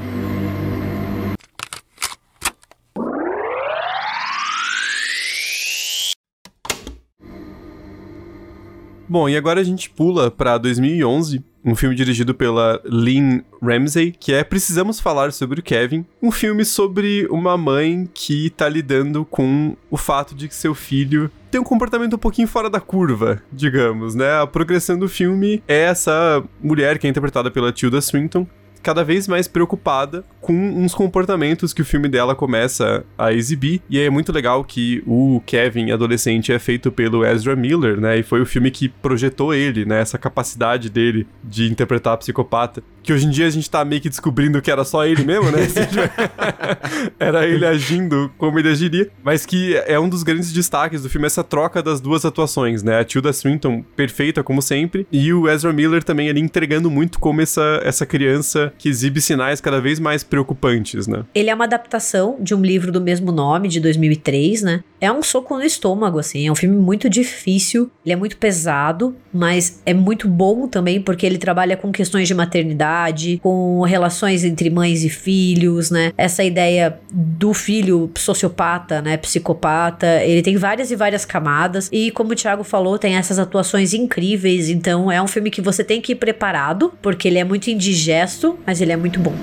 Bom, 9.09 9.29
e 9.29 9.37
agora 9.37 9.61
a 9.61 9.65
gente 9.65 9.89
pula 9.89 10.31
pra 10.31 10.59
2011, 10.59 11.43
um 11.65 11.77
filme 11.77 11.95
dirigido 11.95 12.35
pela 12.35 12.81
Lynn 12.85 13.41
Ramsey, 13.63 14.11
que 14.11 14.33
é 14.33 14.43
Precisamos 14.43 14.99
Falar 14.99 15.33
sobre 15.33 15.61
o 15.61 15.63
Kevin, 15.63 16.05
um 16.21 16.33
filme 16.33 16.65
sobre 16.65 17.27
uma 17.31 17.57
mãe 17.57 18.09
que 18.13 18.51
tá 18.51 18.69
lidando 18.69 19.25
com 19.25 19.77
o 19.91 19.97
fato 19.97 20.35
de 20.35 20.49
que 20.49 20.55
seu 20.55 20.75
filho 20.75 21.31
tem 21.51 21.61
um 21.61 21.65
comportamento 21.65 22.17
um 22.17 22.19
pouquinho 22.19 22.49
fora 22.49 22.69
da 22.69 22.81
curva, 22.81 23.41
digamos, 23.53 24.15
né? 24.17 24.41
A 24.41 24.47
progressão 24.47 24.99
do 24.99 25.09
filme 25.09 25.63
é 25.69 25.83
essa 25.85 26.43
mulher 26.61 26.99
que 26.99 27.07
é 27.07 27.11
interpretada 27.11 27.51
pela 27.51 27.73
Tilda 27.73 28.01
Swinton, 28.01 28.47
cada 28.87 29.03
vez 29.03 29.27
mais 29.27 29.49
preocupada 29.49 30.25
com 30.41 30.53
uns 30.53 30.95
comportamentos 30.95 31.73
que 31.73 31.83
o 31.83 31.85
filme 31.85 32.09
dela 32.09 32.37
começa 32.37 33.05
a 33.19 33.33
exibir. 33.33 33.83
E 33.91 33.99
é 33.99 34.09
muito 34.09 34.31
legal 34.31 34.63
que 34.63 35.03
o 35.05 35.43
Kevin, 35.45 35.91
adolescente, 35.91 36.53
é 36.53 36.59
feito 36.61 36.93
pelo 36.93 37.25
Ezra 37.25 37.57
Miller, 37.57 38.01
né? 38.01 38.21
E 38.21 38.23
foi 38.23 38.41
o 38.41 38.47
filme 38.47 38.71
que 38.71 38.89
projetou 38.89 39.53
ele, 39.53 39.85
né? 39.85 40.01
Essa 40.01 40.17
capacidade 40.19 40.89
dele 40.89 41.27
de 41.43 41.69
interpretar 41.69 42.17
psicopata. 42.17 42.81
Que 43.07 43.13
hoje 43.13 43.25
em 43.25 43.31
dia 43.31 43.47
a 43.47 43.51
gente 43.51 43.71
tá 43.71 43.85
meio 43.85 44.03
que 44.03 44.09
descobrindo 44.09 44.61
que 44.61 44.69
era 44.69 44.85
só 44.85 45.07
ele 45.07 45.23
mesmo, 45.23 45.49
né? 45.53 45.61
era 47.21 47.47
ele 47.47 47.65
agindo 47.65 48.33
como 48.37 48.59
ele 48.59 48.69
agiria. 48.69 49.09
Mas 49.23 49.47
que 49.47 49.77
é 49.87 49.97
um 49.97 50.09
dos 50.09 50.25
grandes 50.25 50.53
destaques 50.53 51.03
do 51.03 51.09
filme, 51.09 51.25
essa 51.25 51.45
troca 51.45 51.81
das 51.81 52.01
duas 52.01 52.25
atuações, 52.25 52.83
né? 52.83 52.99
A 52.99 53.05
Tilda 53.05 53.33
Swinton, 53.33 53.85
perfeita 53.95 54.43
como 54.43 54.61
sempre, 54.61 55.07
e 55.13 55.33
o 55.33 55.49
Ezra 55.49 55.73
Miller 55.73 56.03
também 56.03 56.29
ali 56.29 56.41
entregando 56.41 56.91
muito 56.91 57.21
como 57.21 57.41
essa, 57.41 57.81
essa 57.85 58.05
criança 58.05 58.73
que 58.77 58.89
exibe 58.89 59.21
sinais 59.21 59.61
cada 59.61 59.81
vez 59.81 60.01
mais 60.01 60.25
preocupantes, 60.25 61.07
né? 61.07 61.25
Ele 61.33 61.49
é 61.49 61.55
uma 61.55 61.65
adaptação 61.65 62.37
de 62.41 62.57
um 62.57 62.61
livro 62.61 62.91
do 62.91 63.01
mesmo 63.01 63.31
nome, 63.31 63.69
de 63.69 63.79
2003, 63.79 64.63
né? 64.63 64.83
É 65.01 65.13
um 65.13 65.23
soco 65.23 65.57
no 65.57 65.63
estômago, 65.63 66.19
assim. 66.19 66.49
É 66.49 66.51
um 66.51 66.55
filme 66.55 66.77
muito 66.77 67.09
difícil, 67.09 67.89
ele 68.05 68.15
é 68.15 68.17
muito 68.17 68.37
pesado, 68.37 69.15
mas 69.33 69.81
é 69.85 69.93
muito 69.93 70.27
bom 70.27 70.67
também 70.67 71.01
porque 71.01 71.27
ele 71.27 71.39
trabalha 71.39 71.77
com 71.77 71.93
questões 71.93 72.27
de 72.27 72.35
maternidade, 72.35 72.96
com 73.43 73.83
relações 73.83 74.45
entre 74.45 74.71
mães 74.71 75.05
e 75.05 75.09
filhos, 75.09 75.91
né? 75.91 76.13
Essa 76.17 76.43
ideia 76.45 76.99
do 77.13 77.53
filho 77.53 78.11
sociopata, 78.17 79.03
né? 79.03 79.17
Psicopata. 79.17 80.23
Ele 80.23 80.43
tem 80.43 80.57
várias 80.57 80.91
e 80.91 80.97
várias 80.97 81.25
camadas. 81.25 81.89
E 81.93 82.11
como 82.11 82.33
o 82.33 82.37
Thiago 82.37 82.65
falou, 82.65 82.99
tem 82.99 83.17
essas 83.17 83.39
atuações 83.39 83.95
incríveis. 83.95 84.69
Então 84.69 85.11
é 85.11 85.21
um 85.21 85.27
filme 85.27 85.51
que 85.51 85.61
você 85.61 85.83
tem 85.83 86.01
que 86.01 86.13
ir 86.13 86.17
preparado, 86.17 86.93
porque 87.03 87.29
ele 87.29 87.39
é 87.39 87.45
muito 87.45 87.69
indigesto, 87.69 88.59
mas 88.67 88.81
ele 88.81 88.93
é 88.93 88.97
muito 88.97 89.21
bom. 89.21 89.35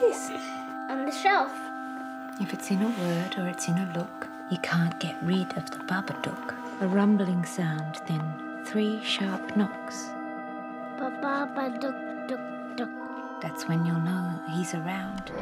This? 0.00 0.30
On 0.90 1.06
the 1.06 1.12
shelf. 1.12 1.52
If 2.40 2.52
it's 2.52 2.70
in 2.70 2.82
a 2.82 2.88
word 2.88 3.38
or 3.38 3.48
it's 3.48 3.68
in 3.68 3.78
a 3.78 3.92
look, 3.96 4.28
you 4.50 4.58
can't 4.58 4.98
get 5.00 5.16
rid 5.22 5.56
of 5.56 5.70
the 5.70 5.78
Babadook. 5.78 6.54
A 6.80 6.86
rumbling 6.86 7.44
sound, 7.44 8.00
then 8.06 8.62
three 8.66 9.00
sharp 9.02 9.56
knocks. 9.56 10.08
Ba-ba-ba 10.98 11.78
duk 11.80 12.28
duk 12.28 12.76
duk. 12.76 12.90
That's 13.40 13.66
when 13.68 13.84
you'll 13.86 14.00
know 14.00 14.40
he's 14.54 14.74
around. 14.74 15.32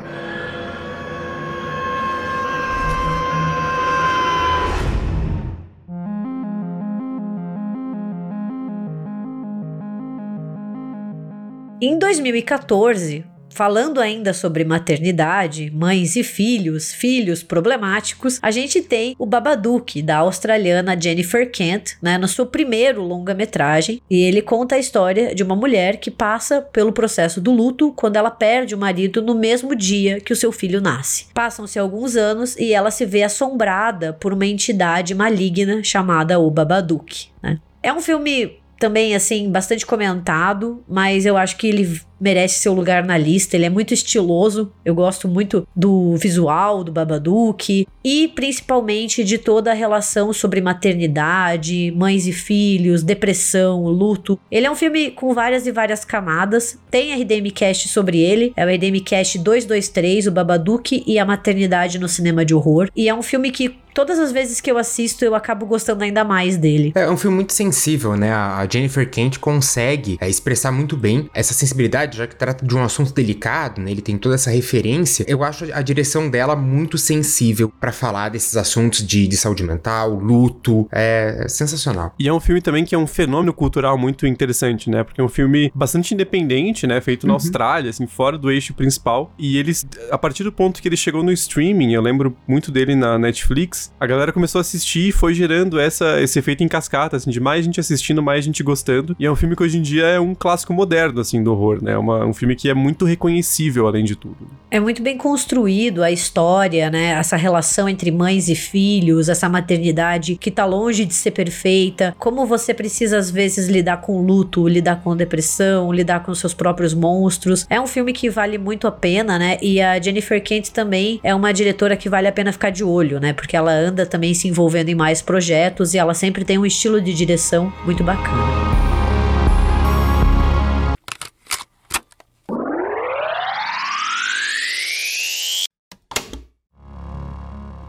Em 11.81 11.99
2014, 11.99 13.34
falando 13.55 14.01
ainda 14.01 14.35
sobre 14.35 14.65
maternidade, 14.65 15.71
mães 15.71 16.17
e 16.17 16.25
filhos, 16.25 16.93
filhos 16.93 17.43
problemáticos, 17.43 18.41
a 18.43 18.51
gente 18.51 18.83
tem 18.83 19.15
o 19.17 19.25
Babadook, 19.25 20.03
da 20.03 20.17
australiana 20.19 21.01
Jennifer 21.01 21.49
Kent, 21.51 21.93
né, 22.03 22.19
no 22.19 22.27
seu 22.27 22.45
primeiro 22.45 23.01
longa-metragem, 23.03 24.03
e 24.11 24.23
ele 24.23 24.43
conta 24.43 24.75
a 24.75 24.79
história 24.79 25.35
de 25.35 25.45
uma 25.45 25.55
mulher 25.55 25.99
que 25.99 26.11
passa 26.11 26.61
pelo 26.61 26.93
processo 26.93 27.41
do 27.41 27.53
luto 27.53 27.93
quando 27.93 28.17
ela 28.17 28.31
perde 28.31 28.75
o 28.75 28.79
marido 28.79 29.23
no 29.23 29.37
mesmo 29.37 29.75
dia 29.77 30.21
que 30.21 30.33
o 30.33 30.37
seu 30.37 30.51
filho 30.51 30.81
nasce. 30.81 31.27
Passam-se 31.33 31.79
alguns 31.79 32.17
anos 32.17 32.57
e 32.57 32.73
ela 32.73 32.91
se 32.91 33.07
vê 33.07 33.23
assombrada 33.23 34.13
por 34.13 34.33
uma 34.33 34.47
entidade 34.47 35.15
maligna 35.15 35.83
chamada 35.85 36.41
o 36.41 36.51
Babadook. 36.51 37.29
Né? 37.41 37.61
É 37.81 37.93
um 37.93 38.01
filme 38.01 38.59
também, 38.79 39.15
assim, 39.15 39.51
bastante 39.51 39.87
comentado, 39.87 40.83
mas 40.89 41.25
eu 41.25 41.37
acho 41.37 41.57
que 41.57 41.69
ele 41.69 42.01
merece 42.25 42.61
seu 42.61 42.73
lugar 42.73 43.05
na 43.05 43.19
lista. 43.19 43.55
Ele 43.55 43.67
é 43.67 43.71
muito 43.71 43.93
estiloso. 43.93 44.73
Eu 44.83 44.95
gosto 44.95 45.29
muito 45.29 45.69
do 45.77 46.17
visual 46.17 46.83
do 46.83 46.91
Babadook 46.91 47.87
e 48.03 48.29
principalmente 48.29 49.23
de 49.23 49.37
toda 49.37 49.71
a 49.71 49.75
relação 49.75 50.33
sobre 50.33 50.63
maternidade, 50.63 51.93
mães 51.95 52.27
e 52.27 52.33
filhos, 52.33 53.03
depressão, 53.03 53.85
luto. 53.85 54.41
Ele 54.51 54.67
é 54.67 54.71
um 54.71 54.75
filme 54.75 55.11
com 55.11 55.35
várias 55.35 55.67
e 55.67 55.73
várias 55.73 56.03
camadas. 56.03 56.79
Tem 56.91 57.13
RDM 57.13 57.51
Cast 57.55 57.89
sobre 57.89 58.19
ele. 58.19 58.55
É 58.57 58.65
o 58.65 58.75
RDM 58.75 59.01
Cast 59.05 59.39
223, 59.39 60.27
o 60.27 60.33
Babadook 60.33 61.05
e 61.07 61.19
a 61.19 61.27
maternidade 61.27 61.99
no 61.99 62.09
cinema 62.09 62.43
de 62.43 62.55
horror. 62.55 62.89
E 62.97 63.07
é 63.07 63.15
um 63.15 63.23
filme 63.23 63.51
que 63.51 63.77
todas 63.95 64.19
as 64.19 64.33
vezes 64.33 64.61
que 64.61 64.71
eu 64.71 64.77
assisto, 64.77 65.25
eu 65.25 65.35
acabo 65.35 65.65
gostando 65.65 66.03
ainda 66.03 66.25
mais 66.25 66.57
dele. 66.57 66.93
É 66.95 67.09
um 67.09 67.17
filme 67.17 67.37
muito 67.37 67.53
sensível, 67.53 68.17
né? 68.17 68.33
A 68.33 68.67
Jennifer 68.71 69.09
Kent 69.09 69.39
consegue 69.39 70.19
é, 70.21 70.29
expressar 70.29 70.73
muito 70.73 70.97
bem 70.97 71.31
essa 71.33 71.55
sensibilidade, 71.55 72.19
já 72.19 72.27
que 72.27 72.35
trata 72.35 72.67
de 72.67 72.75
um 72.75 72.83
assunto 72.83 73.15
delicado, 73.15 73.81
né? 73.81 73.91
Ele 73.91 74.03
tem 74.03 74.19
toda 74.19 74.35
essa 74.35 74.51
referência. 74.51 75.25
Eu 75.29 75.45
acho 75.45 75.67
a 75.73 75.81
direção 75.81 76.29
dela 76.29 76.57
muito 76.57 76.99
sensível 76.99 77.73
para 77.81 77.93
falar 77.93 78.31
desses 78.31 78.57
assuntos 78.57 79.07
de, 79.07 79.29
de 79.29 79.37
saúde 79.37 79.63
mental, 79.63 80.15
luto. 80.15 80.89
É 80.91 81.47
sensacional. 81.49 82.15
E 82.19 82.27
é 82.27 82.33
um 82.33 82.41
filme 82.41 82.61
também 82.61 82.85
que 82.85 82.95
é 82.95 82.99
um 82.99 83.07
fenômeno 83.07 83.53
cultural 83.53 83.97
muito 83.97 84.27
interessante, 84.27 84.91
né? 84.91 85.05
Porque 85.05 85.21
é 85.21 85.25
um 85.25 85.29
filme 85.29 85.71
bastante 85.75 86.13
independente, 86.13 86.87
né? 86.87 87.01
Feito 87.01 87.27
na 87.27 87.35
Austrália, 87.35 87.91
assim, 87.91 88.07
fora 88.07 88.37
do 88.37 88.51
eixo 88.51 88.75
principal. 88.75 89.33
E 89.39 89.57
eles, 89.57 89.87
a 90.11 90.19
partir 90.19 90.43
do 90.43 90.53
ponto 90.53 90.83
que 90.83 90.89
ele 90.89 90.97
chegou 90.97 91.23
no 91.23 91.31
streaming, 91.31 91.93
eu 91.93 92.03
lembro 92.03 92.37
muito 92.49 92.73
dele 92.73 92.95
na 92.97 93.19
Netflix, 93.19 93.84
a 93.99 94.07
galera 94.07 94.33
começou 94.33 94.59
a 94.59 94.61
assistir 94.61 95.09
e 95.09 95.13
foi 95.13 95.35
gerando 95.35 95.79
essa, 95.79 96.21
esse 96.21 96.39
efeito 96.39 96.63
em 96.63 96.69
cascata, 96.69 97.17
assim, 97.17 97.31
de 97.31 97.41
mais 97.41 97.65
gente 97.65 97.81
assistindo, 97.81 98.23
mais 98.23 98.45
gente 98.45 98.63
gostando. 98.63 99.17
E 99.19 99.27
é 99.27 99.31
um 99.31 99.37
filme 99.37 99.57
que 99.57 99.63
hoje 99.63 99.79
em 99.79 99.83
dia 99.83 100.07
é 100.07 100.21
um 100.21 100.35
clássico 100.35 100.73
moderno, 100.73 101.21
assim, 101.21 101.43
do 101.43 101.53
horror, 101.53 101.83
né? 101.83 101.93
É 101.93 101.99
uma, 101.99 102.25
um 102.25 102.33
filme 102.33 102.57
que 102.57 102.69
é 102.69 102.75
muito 102.75 103.05
reconhecível, 103.05 103.87
além 103.87 104.05
de 104.05 104.17
tudo. 104.17 104.47
É 104.71 104.81
muito 104.81 105.03
bem 105.03 105.17
construído 105.17 106.03
a 106.03 106.11
história, 106.11 106.91
né? 106.91 107.11
Essa 107.11 107.37
relação 107.37 107.89
entre 107.89 108.11
mães 108.11 108.49
e 108.49 108.55
filhos, 108.55 109.29
essa 109.29 109.49
maternidade 109.49 110.37
que 110.37 110.51
tá 110.51 110.65
longe 110.65 111.05
de 111.05 111.15
ser 111.15 111.31
perfeita. 111.31 112.15
Como 112.19 112.47
você 112.47 112.75
precisa, 112.75 113.19
às 113.19 113.31
vezes, 113.31 113.69
lidar 113.69 113.99
com 113.99 114.21
luto, 114.21 114.67
lidar 114.67 115.03
com 115.03 115.17
depressão, 115.17 115.93
lidar 115.93 116.21
com 116.21 116.35
seus 116.35 116.55
próprios 116.55 116.95
monstros. 116.95 117.67
É 117.69 117.81
um 117.81 117.87
filme 117.87 118.13
que 118.13 118.29
vale 118.31 118.59
muito 118.59 118.87
a 118.87 118.93
pena, 118.93 119.39
né? 119.39 119.59
E 119.63 119.81
a 119.81 120.01
Jennifer 120.01 120.43
Kent 120.43 120.71
também 120.71 121.21
é 121.23 121.35
uma 121.35 121.53
diretora 121.53 121.97
que 121.97 122.09
vale 122.09 122.29
a 122.29 122.33
pena 122.33 122.53
ficar 122.53 122.71
de 122.71 122.85
olho, 122.85 123.21
né? 123.21 123.33
Porque 123.33 123.57
ela 123.57 123.73
anda 123.75 124.07
também 124.07 124.35
se 124.35 124.49
envolvendo 124.49 124.89
em 124.89 124.95
mais 124.95 125.21
projetos 125.21 125.95
e 125.95 125.99
ela 125.99 126.15
sempre 126.15 126.45
tem 126.45 126.59
um 126.59 126.67
estilo 126.67 127.01
de 127.01 127.13
direção 127.13 127.73
muito 127.85 128.03
bacana. 128.03 128.75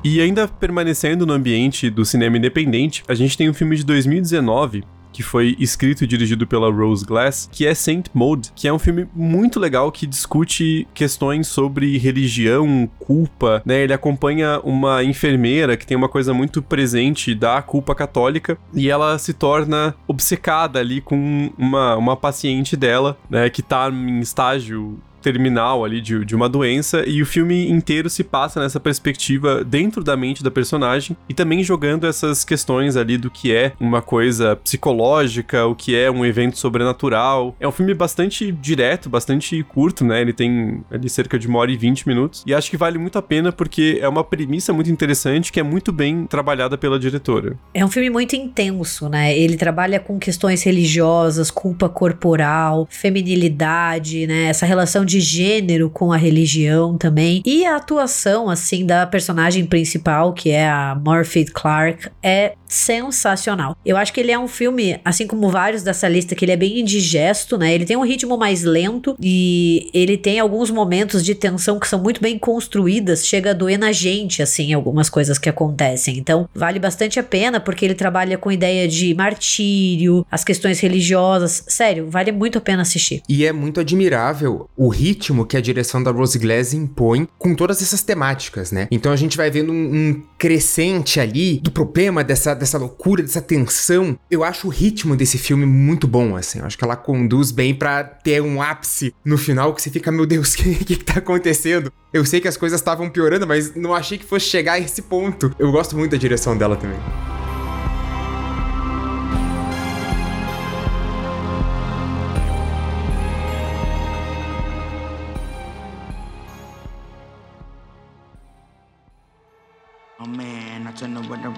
E 0.03 0.21
ainda 0.21 0.47
permanecendo 0.47 1.25
no 1.25 1.33
ambiente 1.33 1.89
do 1.89 2.05
cinema 2.05 2.37
independente, 2.37 3.03
a 3.07 3.15
gente 3.15 3.35
tem 3.35 3.49
um 3.49 3.53
filme 3.55 3.75
de 3.75 3.83
2019 3.83 4.83
que 5.15 5.23
foi 5.23 5.55
escrito 5.57 6.03
e 6.03 6.07
dirigido 6.07 6.45
pela 6.45 6.69
Rose 6.69 7.05
Glass, 7.05 7.47
que 7.49 7.65
é 7.65 7.73
Saint 7.73 8.07
Maud, 8.13 8.51
que 8.53 8.67
é 8.67 8.73
um 8.73 8.77
filme 8.77 9.07
muito 9.15 9.61
legal 9.61 9.89
que 9.89 10.05
discute 10.05 10.85
questões 10.93 11.47
sobre 11.47 11.97
religião, 11.97 12.89
culpa, 12.99 13.63
né? 13.65 13.81
Ele 13.81 13.93
acompanha 13.93 14.59
uma 14.59 15.05
enfermeira 15.05 15.77
que 15.77 15.87
tem 15.87 15.95
uma 15.95 16.09
coisa 16.09 16.33
muito 16.33 16.61
presente 16.61 17.33
da 17.33 17.61
culpa 17.61 17.95
católica 17.95 18.57
e 18.73 18.89
ela 18.89 19.17
se 19.17 19.33
torna 19.33 19.95
obcecada 20.05 20.79
ali 20.79 20.99
com 20.99 21.49
uma, 21.57 21.95
uma 21.95 22.17
paciente 22.17 22.75
dela, 22.75 23.17
né, 23.29 23.49
que 23.49 23.61
tá 23.61 23.89
em 23.89 24.19
estágio 24.19 24.99
terminal 25.25 25.83
ali 25.83 25.99
de, 25.99 26.23
de 26.23 26.35
uma 26.35 26.47
doença 26.47 27.03
e 27.07 27.19
o 27.19 27.25
filme 27.25 27.67
inteiro 27.67 28.11
se 28.11 28.23
passa 28.23 28.59
nessa 28.59 28.79
perspectiva 28.79 29.63
dentro 29.63 30.03
da 30.03 30.15
mente 30.15 30.43
da 30.43 30.51
personagem 30.51 31.17
e 31.27 31.33
também 31.33 31.63
jogando 31.63 32.05
essas 32.05 32.45
questões 32.45 32.95
ali 32.95 33.17
do 33.17 33.31
que 33.31 33.51
é 33.51 33.73
uma 33.79 34.03
coisa 34.03 34.55
psicológica, 34.55 35.65
o 35.65 35.73
que 35.73 35.95
é 35.95 36.11
um 36.11 36.23
evento 36.23 36.59
sobrenatural. 36.59 37.55
É 37.59 37.67
um 37.67 37.71
filme 37.71 37.95
bastante 37.95 38.51
direto, 38.51 39.09
bastante 39.09 39.63
curto, 39.63 40.05
né? 40.05 40.21
Ele 40.21 40.31
tem 40.31 40.83
ali 40.91 41.09
cerca 41.09 41.39
de 41.39 41.47
uma 41.47 41.57
hora 41.57 41.71
e 41.71 41.77
vinte 41.77 42.07
minutos 42.07 42.43
e 42.45 42.53
acho 42.53 42.69
que 42.69 42.77
vale 42.77 42.99
muito 42.99 43.17
a 43.17 43.21
pena 43.21 43.51
porque 43.51 43.97
é 43.99 44.07
uma 44.07 44.23
premissa 44.23 44.71
muito 44.71 44.91
interessante 44.91 45.51
que 45.51 45.59
é 45.59 45.63
muito 45.63 45.91
bem 45.91 46.27
trabalhada 46.27 46.77
pela 46.77 46.99
diretora. 46.99 47.57
É 47.73 47.83
um 47.83 47.89
filme 47.89 48.11
muito 48.11 48.35
intenso, 48.35 49.09
né? 49.09 49.35
Ele 49.35 49.57
trabalha 49.57 49.99
com 49.99 50.19
questões 50.19 50.61
religiosas, 50.61 51.49
culpa 51.49 51.89
corporal, 51.89 52.87
feminilidade, 52.91 54.27
né? 54.27 54.49
Essa 54.49 54.67
relação 54.67 55.03
de 55.03 55.14
gênero 55.19 55.89
com 55.89 56.11
a 56.11 56.17
religião 56.17 56.97
também. 56.97 57.41
E 57.45 57.65
a 57.65 57.75
atuação, 57.75 58.49
assim, 58.49 58.85
da 58.85 59.05
personagem 59.05 59.65
principal, 59.65 60.33
que 60.33 60.49
é 60.49 60.67
a 60.67 60.95
Murphy 60.95 61.45
Clark, 61.45 62.09
é 62.21 62.53
sensacional. 62.75 63.77
Eu 63.85 63.95
acho 63.95 64.11
que 64.11 64.19
ele 64.19 64.31
é 64.31 64.37
um 64.37 64.47
filme, 64.47 64.99
assim 65.03 65.25
como 65.25 65.49
vários 65.49 65.81
dessa 65.81 66.07
lista, 66.07 66.35
que 66.35 66.43
ele 66.43 66.51
é 66.51 66.57
bem 66.57 66.81
indigesto, 66.81 67.57
né? 67.57 67.73
Ele 67.73 67.85
tem 67.85 67.95
um 67.95 68.03
ritmo 68.03 68.37
mais 68.37 68.63
lento 68.63 69.15
e 69.21 69.89
ele 69.93 70.17
tem 70.17 70.39
alguns 70.39 70.69
momentos 70.69 71.23
de 71.23 71.33
tensão 71.33 71.79
que 71.79 71.87
são 71.87 72.01
muito 72.01 72.21
bem 72.21 72.37
construídas, 72.37 73.25
chega 73.25 73.51
a 73.51 73.53
doer 73.53 73.79
na 73.79 73.91
gente, 73.91 74.41
assim, 74.41 74.73
algumas 74.73 75.09
coisas 75.09 75.39
que 75.39 75.47
acontecem. 75.47 76.17
Então, 76.17 76.49
vale 76.53 76.77
bastante 76.77 77.19
a 77.19 77.23
pena 77.23 77.59
porque 77.59 77.85
ele 77.85 77.95
trabalha 77.95 78.37
com 78.37 78.51
ideia 78.51 78.87
de 78.87 79.13
martírio, 79.13 80.25
as 80.29 80.43
questões 80.43 80.79
religiosas. 80.79 81.63
Sério, 81.67 82.09
vale 82.09 82.31
muito 82.31 82.57
a 82.57 82.61
pena 82.61 82.81
assistir. 82.81 83.21
E 83.29 83.45
é 83.45 83.53
muito 83.53 83.79
admirável 83.79 84.69
o 84.75 84.89
ritmo 84.89 85.45
que 85.45 85.55
a 85.55 85.61
direção 85.61 86.03
da 86.03 86.11
Rose 86.11 86.37
Glass 86.37 86.73
impõe 86.73 87.27
com 87.37 87.55
todas 87.55 87.81
essas 87.81 88.01
temáticas, 88.01 88.71
né? 88.71 88.87
Então 88.91 89.11
a 89.11 89.15
gente 89.15 89.37
vai 89.37 89.49
vendo 89.49 89.71
um, 89.71 89.95
um 89.95 90.23
crescente 90.37 91.19
ali 91.19 91.59
do 91.61 91.71
problema 91.71 92.23
dessa, 92.23 92.53
dessa 92.65 92.77
loucura, 92.79 93.21
dessa 93.21 93.41
tensão. 93.41 94.17
Eu 94.29 94.43
acho 94.43 94.67
o 94.67 94.69
ritmo 94.69 95.15
desse 95.15 95.37
filme 95.37 95.65
muito 95.65 96.07
bom, 96.07 96.35
assim. 96.35 96.59
Eu 96.59 96.65
acho 96.65 96.77
que 96.77 96.83
ela 96.83 96.95
conduz 96.95 97.51
bem 97.51 97.73
para 97.73 98.03
ter 98.03 98.41
um 98.41 98.61
ápice 98.61 99.13
no 99.23 99.37
final 99.37 99.73
que 99.73 99.81
você 99.81 99.91
fica, 99.91 100.11
meu 100.11 100.25
Deus, 100.25 100.53
o 100.53 100.57
que, 100.57 100.75
que, 100.83 100.95
que 100.97 101.03
tá 101.03 101.19
acontecendo? 101.19 101.93
Eu 102.11 102.25
sei 102.25 102.41
que 102.41 102.47
as 102.47 102.57
coisas 102.57 102.79
estavam 102.79 103.09
piorando, 103.09 103.45
mas 103.45 103.75
não 103.75 103.93
achei 103.93 104.17
que 104.17 104.25
fosse 104.25 104.47
chegar 104.47 104.73
a 104.73 104.79
esse 104.79 105.03
ponto. 105.03 105.53
Eu 105.59 105.71
gosto 105.71 105.95
muito 105.95 106.11
da 106.11 106.17
direção 106.17 106.57
dela 106.57 106.75
também. 106.75 106.99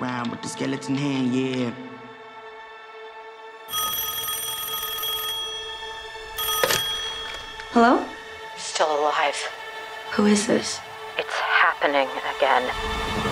Around 0.01 0.31
with 0.31 0.41
the 0.41 0.49
skeleton 0.49 0.95
hand, 0.95 1.33
yeah. 1.33 1.71
Hello? 7.71 8.05
Still 8.57 8.99
alive. 8.99 9.35
Who 10.13 10.25
is 10.25 10.47
this? 10.47 10.79
It's 11.17 11.33
happening 11.33 12.07
again. 12.37 13.26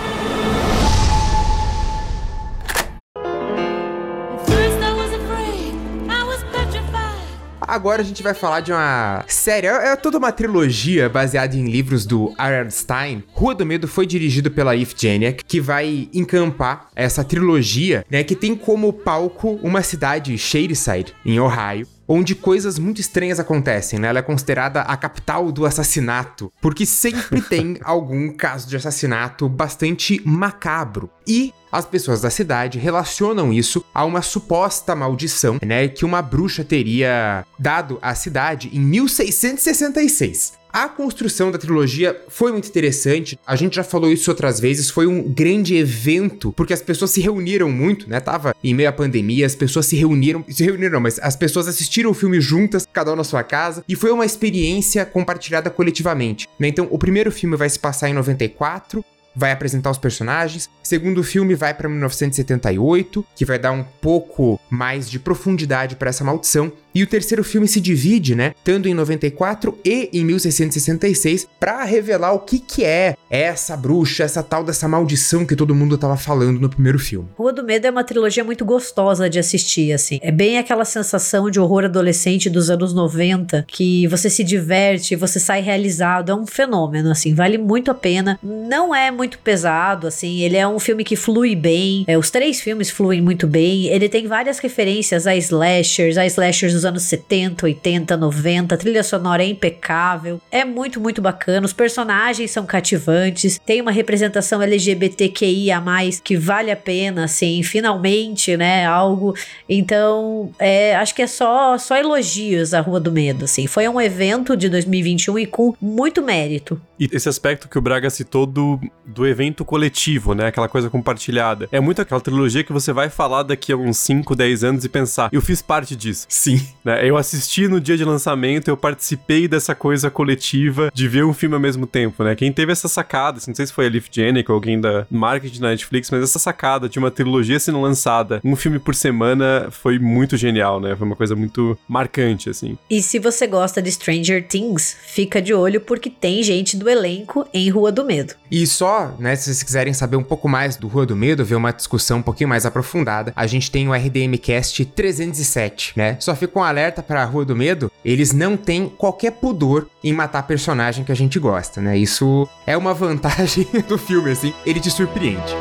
Agora 7.66 8.02
a 8.02 8.04
gente 8.04 8.22
vai 8.22 8.34
falar 8.34 8.60
de 8.60 8.72
uma 8.72 9.24
série, 9.26 9.66
é 9.66 9.86
é 9.86 9.96
toda 9.96 10.18
uma 10.18 10.32
trilogia 10.32 11.08
baseada 11.08 11.56
em 11.56 11.68
livros 11.68 12.06
do 12.06 12.34
R.R. 12.38 12.70
Stein. 12.70 13.24
Rua 13.32 13.54
do 13.54 13.66
Medo 13.66 13.88
foi 13.88 14.06
dirigido 14.06 14.50
pela 14.50 14.76
Eve 14.76 14.94
Janiak, 14.96 15.44
que 15.44 15.60
vai 15.60 16.08
encampar 16.12 16.88
essa 16.94 17.24
trilogia, 17.24 18.04
né, 18.10 18.22
que 18.22 18.36
tem 18.36 18.54
como 18.54 18.92
palco 18.92 19.58
uma 19.62 19.82
cidade, 19.82 20.36
Shadyside, 20.36 21.14
em 21.24 21.40
Ohio, 21.40 21.86
onde 22.08 22.34
coisas 22.34 22.78
muito 22.78 23.00
estranhas 23.00 23.40
acontecem, 23.40 23.98
né? 23.98 24.08
Ela 24.08 24.20
é 24.20 24.22
considerada 24.22 24.82
a 24.82 24.96
capital 24.96 25.50
do 25.50 25.66
assassinato, 25.66 26.52
porque 26.60 26.86
sempre 26.86 27.40
tem 27.48 27.78
algum 27.82 28.32
caso 28.32 28.68
de 28.68 28.76
assassinato 28.76 29.48
bastante 29.48 30.20
macabro. 30.24 31.10
E 31.26 31.52
as 31.70 31.84
pessoas 31.84 32.22
da 32.22 32.30
cidade 32.30 32.78
relacionam 32.78 33.52
isso 33.52 33.84
a 33.92 34.04
uma 34.04 34.22
suposta 34.22 34.94
maldição, 34.94 35.58
né, 35.64 35.88
que 35.88 36.04
uma 36.04 36.22
bruxa 36.22 36.64
teria 36.64 37.44
dado 37.58 37.98
à 38.00 38.14
cidade 38.14 38.70
em 38.72 38.80
1666. 38.80 40.54
A 40.76 40.90
construção 40.90 41.50
da 41.50 41.56
trilogia 41.56 42.14
foi 42.28 42.52
muito 42.52 42.68
interessante. 42.68 43.40
A 43.46 43.56
gente 43.56 43.76
já 43.76 43.82
falou 43.82 44.12
isso 44.12 44.30
outras 44.30 44.60
vezes. 44.60 44.90
Foi 44.90 45.06
um 45.06 45.22
grande 45.22 45.74
evento, 45.74 46.52
porque 46.52 46.74
as 46.74 46.82
pessoas 46.82 47.12
se 47.12 47.20
reuniram 47.22 47.72
muito, 47.72 48.06
né? 48.10 48.20
Tava 48.20 48.54
em 48.62 48.74
meio 48.74 48.90
à 48.90 48.92
pandemia, 48.92 49.46
as 49.46 49.54
pessoas 49.54 49.86
se 49.86 49.96
reuniram. 49.96 50.44
Se 50.50 50.62
reuniram, 50.62 51.00
mas 51.00 51.18
as 51.20 51.34
pessoas 51.34 51.66
assistiram 51.66 52.10
o 52.10 52.14
filme 52.14 52.42
juntas, 52.42 52.86
cada 52.92 53.10
um 53.10 53.16
na 53.16 53.24
sua 53.24 53.42
casa, 53.42 53.82
e 53.88 53.96
foi 53.96 54.10
uma 54.10 54.26
experiência 54.26 55.06
compartilhada 55.06 55.70
coletivamente. 55.70 56.46
Né? 56.58 56.68
Então, 56.68 56.86
o 56.90 56.98
primeiro 56.98 57.32
filme 57.32 57.56
vai 57.56 57.70
se 57.70 57.78
passar 57.78 58.10
em 58.10 58.12
94, 58.12 59.02
vai 59.36 59.52
apresentar 59.52 59.90
os 59.90 59.98
personagens. 59.98 60.70
Segundo 60.82 61.22
filme 61.22 61.54
vai 61.54 61.74
para 61.74 61.88
1978, 61.88 63.24
que 63.36 63.44
vai 63.44 63.58
dar 63.58 63.72
um 63.72 63.84
pouco 64.00 64.58
mais 64.70 65.10
de 65.10 65.18
profundidade 65.18 65.96
para 65.96 66.08
essa 66.08 66.24
maldição. 66.24 66.72
E 66.94 67.02
o 67.02 67.06
terceiro 67.06 67.44
filme 67.44 67.68
se 67.68 67.78
divide, 67.78 68.34
né, 68.34 68.54
tanto 68.64 68.88
em 68.88 68.94
94 68.94 69.78
e 69.84 70.08
em 70.14 70.24
1666, 70.24 71.46
para 71.60 71.84
revelar 71.84 72.32
o 72.32 72.38
que 72.38 72.58
que 72.58 72.84
é 72.84 73.16
essa 73.28 73.76
bruxa, 73.76 74.24
essa 74.24 74.42
tal 74.42 74.64
dessa 74.64 74.88
maldição 74.88 75.44
que 75.44 75.54
todo 75.54 75.74
mundo 75.74 75.98
tava 75.98 76.16
falando 76.16 76.58
no 76.58 76.70
primeiro 76.70 76.98
filme. 76.98 77.28
Rua 77.36 77.52
do 77.52 77.62
Medo 77.62 77.86
é 77.86 77.90
uma 77.90 78.02
trilogia 78.02 78.42
muito 78.42 78.64
gostosa 78.64 79.28
de 79.28 79.38
assistir, 79.38 79.92
assim. 79.92 80.18
É 80.22 80.32
bem 80.32 80.56
aquela 80.56 80.86
sensação 80.86 81.50
de 81.50 81.60
horror 81.60 81.84
adolescente 81.84 82.48
dos 82.48 82.70
anos 82.70 82.94
90, 82.94 83.66
que 83.68 84.06
você 84.06 84.30
se 84.30 84.42
diverte, 84.42 85.16
você 85.16 85.38
sai 85.38 85.60
realizado. 85.60 86.32
É 86.32 86.34
um 86.34 86.46
fenômeno, 86.46 87.10
assim. 87.10 87.34
Vale 87.34 87.58
muito 87.58 87.90
a 87.90 87.94
pena. 87.94 88.38
Não 88.42 88.94
é 88.94 89.10
muito 89.10 89.25
pesado, 89.38 90.06
assim. 90.06 90.40
Ele 90.40 90.56
é 90.56 90.66
um 90.66 90.78
filme 90.78 91.04
que 91.04 91.16
flui 91.16 91.54
bem. 91.54 92.04
É, 92.06 92.16
os 92.16 92.30
três 92.30 92.60
filmes 92.60 92.90
fluem 92.90 93.20
muito 93.20 93.46
bem. 93.46 93.86
Ele 93.86 94.08
tem 94.08 94.26
várias 94.26 94.58
referências 94.58 95.26
a 95.26 95.34
slashers, 95.36 96.16
a 96.16 96.26
slashers 96.26 96.72
dos 96.72 96.84
anos 96.84 97.02
70, 97.04 97.66
80, 97.66 98.16
90. 98.16 98.74
A 98.74 98.78
trilha 98.78 99.02
sonora 99.02 99.42
é 99.42 99.46
impecável. 99.46 100.40
É 100.50 100.64
muito, 100.64 101.00
muito 101.00 101.20
bacana. 101.20 101.66
Os 101.66 101.72
personagens 101.72 102.50
são 102.50 102.64
cativantes. 102.66 103.58
Tem 103.64 103.80
uma 103.80 103.90
representação 103.90 104.62
LGBTQIA+, 104.62 105.82
que 106.22 106.36
vale 106.36 106.70
a 106.70 106.76
pena, 106.76 107.24
assim, 107.24 107.62
finalmente, 107.62 108.56
né, 108.56 108.86
algo. 108.86 109.34
Então, 109.68 110.52
é, 110.58 110.94
acho 110.96 111.14
que 111.14 111.22
é 111.22 111.26
só, 111.26 111.76
só 111.78 111.96
elogios 111.96 112.74
a 112.74 112.80
Rua 112.80 113.00
do 113.00 113.10
Medo, 113.10 113.44
assim. 113.44 113.66
Foi 113.66 113.88
um 113.88 114.00
evento 114.00 114.56
de 114.56 114.68
2021 114.68 115.38
e 115.38 115.46
com 115.46 115.74
muito 115.80 116.22
mérito. 116.22 116.80
E 116.98 117.08
esse 117.12 117.28
aspecto 117.28 117.68
que 117.68 117.78
o 117.78 117.80
Braga 117.80 118.08
citou 118.08 118.46
do, 118.46 118.80
do 119.16 119.26
evento 119.26 119.64
coletivo, 119.64 120.34
né? 120.34 120.48
Aquela 120.48 120.68
coisa 120.68 120.90
compartilhada. 120.90 121.68
É 121.72 121.80
muito 121.80 122.02
aquela 122.02 122.20
trilogia 122.20 122.62
que 122.62 122.72
você 122.72 122.92
vai 122.92 123.08
falar 123.08 123.42
daqui 123.42 123.72
a 123.72 123.76
uns 123.76 123.96
5, 123.98 124.36
10 124.36 124.62
anos 124.62 124.84
e 124.84 124.88
pensar, 124.88 125.30
eu 125.32 125.40
fiz 125.40 125.62
parte 125.62 125.96
disso. 125.96 126.26
Sim. 126.28 126.60
Né? 126.84 127.08
Eu 127.08 127.16
assisti 127.16 127.66
no 127.66 127.80
dia 127.80 127.96
de 127.96 128.04
lançamento, 128.04 128.68
eu 128.68 128.76
participei 128.76 129.48
dessa 129.48 129.74
coisa 129.74 130.10
coletiva 130.10 130.90
de 130.92 131.08
ver 131.08 131.24
um 131.24 131.32
filme 131.32 131.54
ao 131.54 131.60
mesmo 131.60 131.86
tempo, 131.86 132.22
né? 132.22 132.36
Quem 132.36 132.52
teve 132.52 132.70
essa 132.70 132.88
sacada, 132.88 133.38
assim, 133.38 133.50
não 133.50 133.56
sei 133.56 133.66
se 133.66 133.72
foi 133.72 133.86
a 133.86 133.88
Leaf 133.88 134.08
Janik 134.12 134.50
ou 134.50 134.54
alguém 134.54 134.78
da 134.78 135.06
marketing 135.10 135.60
da 135.60 135.68
Netflix, 135.68 136.10
mas 136.10 136.22
essa 136.22 136.38
sacada 136.38 136.88
de 136.88 136.98
uma 136.98 137.10
trilogia 137.10 137.58
sendo 137.58 137.80
lançada, 137.80 138.40
um 138.44 138.54
filme 138.54 138.78
por 138.78 138.94
semana, 138.94 139.68
foi 139.70 139.98
muito 139.98 140.36
genial, 140.36 140.78
né? 140.78 140.94
Foi 140.94 141.06
uma 141.06 141.16
coisa 141.16 141.34
muito 141.34 141.78
marcante, 141.88 142.50
assim. 142.50 142.76
E 142.90 143.00
se 143.00 143.18
você 143.18 143.46
gosta 143.46 143.80
de 143.80 143.90
Stranger 143.90 144.46
Things, 144.46 144.96
fica 145.06 145.40
de 145.40 145.54
olho 145.54 145.80
porque 145.80 146.10
tem 146.10 146.42
gente 146.42 146.76
do 146.76 146.88
elenco 146.88 147.46
em 147.54 147.70
Rua 147.70 147.90
do 147.90 148.04
Medo. 148.04 148.34
E 148.50 148.66
só, 148.66 149.05
né, 149.18 149.36
se 149.36 149.44
vocês 149.44 149.62
quiserem 149.62 149.92
saber 149.92 150.16
um 150.16 150.22
pouco 150.22 150.48
mais 150.48 150.76
do 150.76 150.88
Rua 150.88 151.06
do 151.06 151.16
Medo, 151.16 151.44
ver 151.44 151.54
uma 151.54 151.72
discussão 151.72 152.18
um 152.18 152.22
pouquinho 152.22 152.48
mais 152.48 152.66
aprofundada, 152.66 153.32
a 153.34 153.46
gente 153.46 153.70
tem 153.70 153.88
o 153.88 153.94
RDM 153.94 154.36
Cast 154.40 154.84
307, 154.84 155.92
né? 155.96 156.16
Só 156.20 156.34
fica 156.34 156.58
um 156.58 156.62
alerta 156.62 157.02
para 157.02 157.24
Rua 157.24 157.44
do 157.44 157.56
Medo, 157.56 157.90
eles 158.04 158.32
não 158.32 158.56
têm 158.56 158.88
qualquer 158.88 159.32
pudor 159.32 159.88
em 160.02 160.12
matar 160.12 160.42
personagem 160.44 161.04
que 161.04 161.12
a 161.12 161.16
gente 161.16 161.38
gosta, 161.38 161.80
né? 161.80 161.96
Isso 161.96 162.48
é 162.66 162.76
uma 162.76 162.94
vantagem 162.94 163.66
do 163.88 163.98
filme, 163.98 164.30
assim, 164.30 164.52
ele 164.64 164.80
te 164.80 164.90
surpreende. 164.90 165.54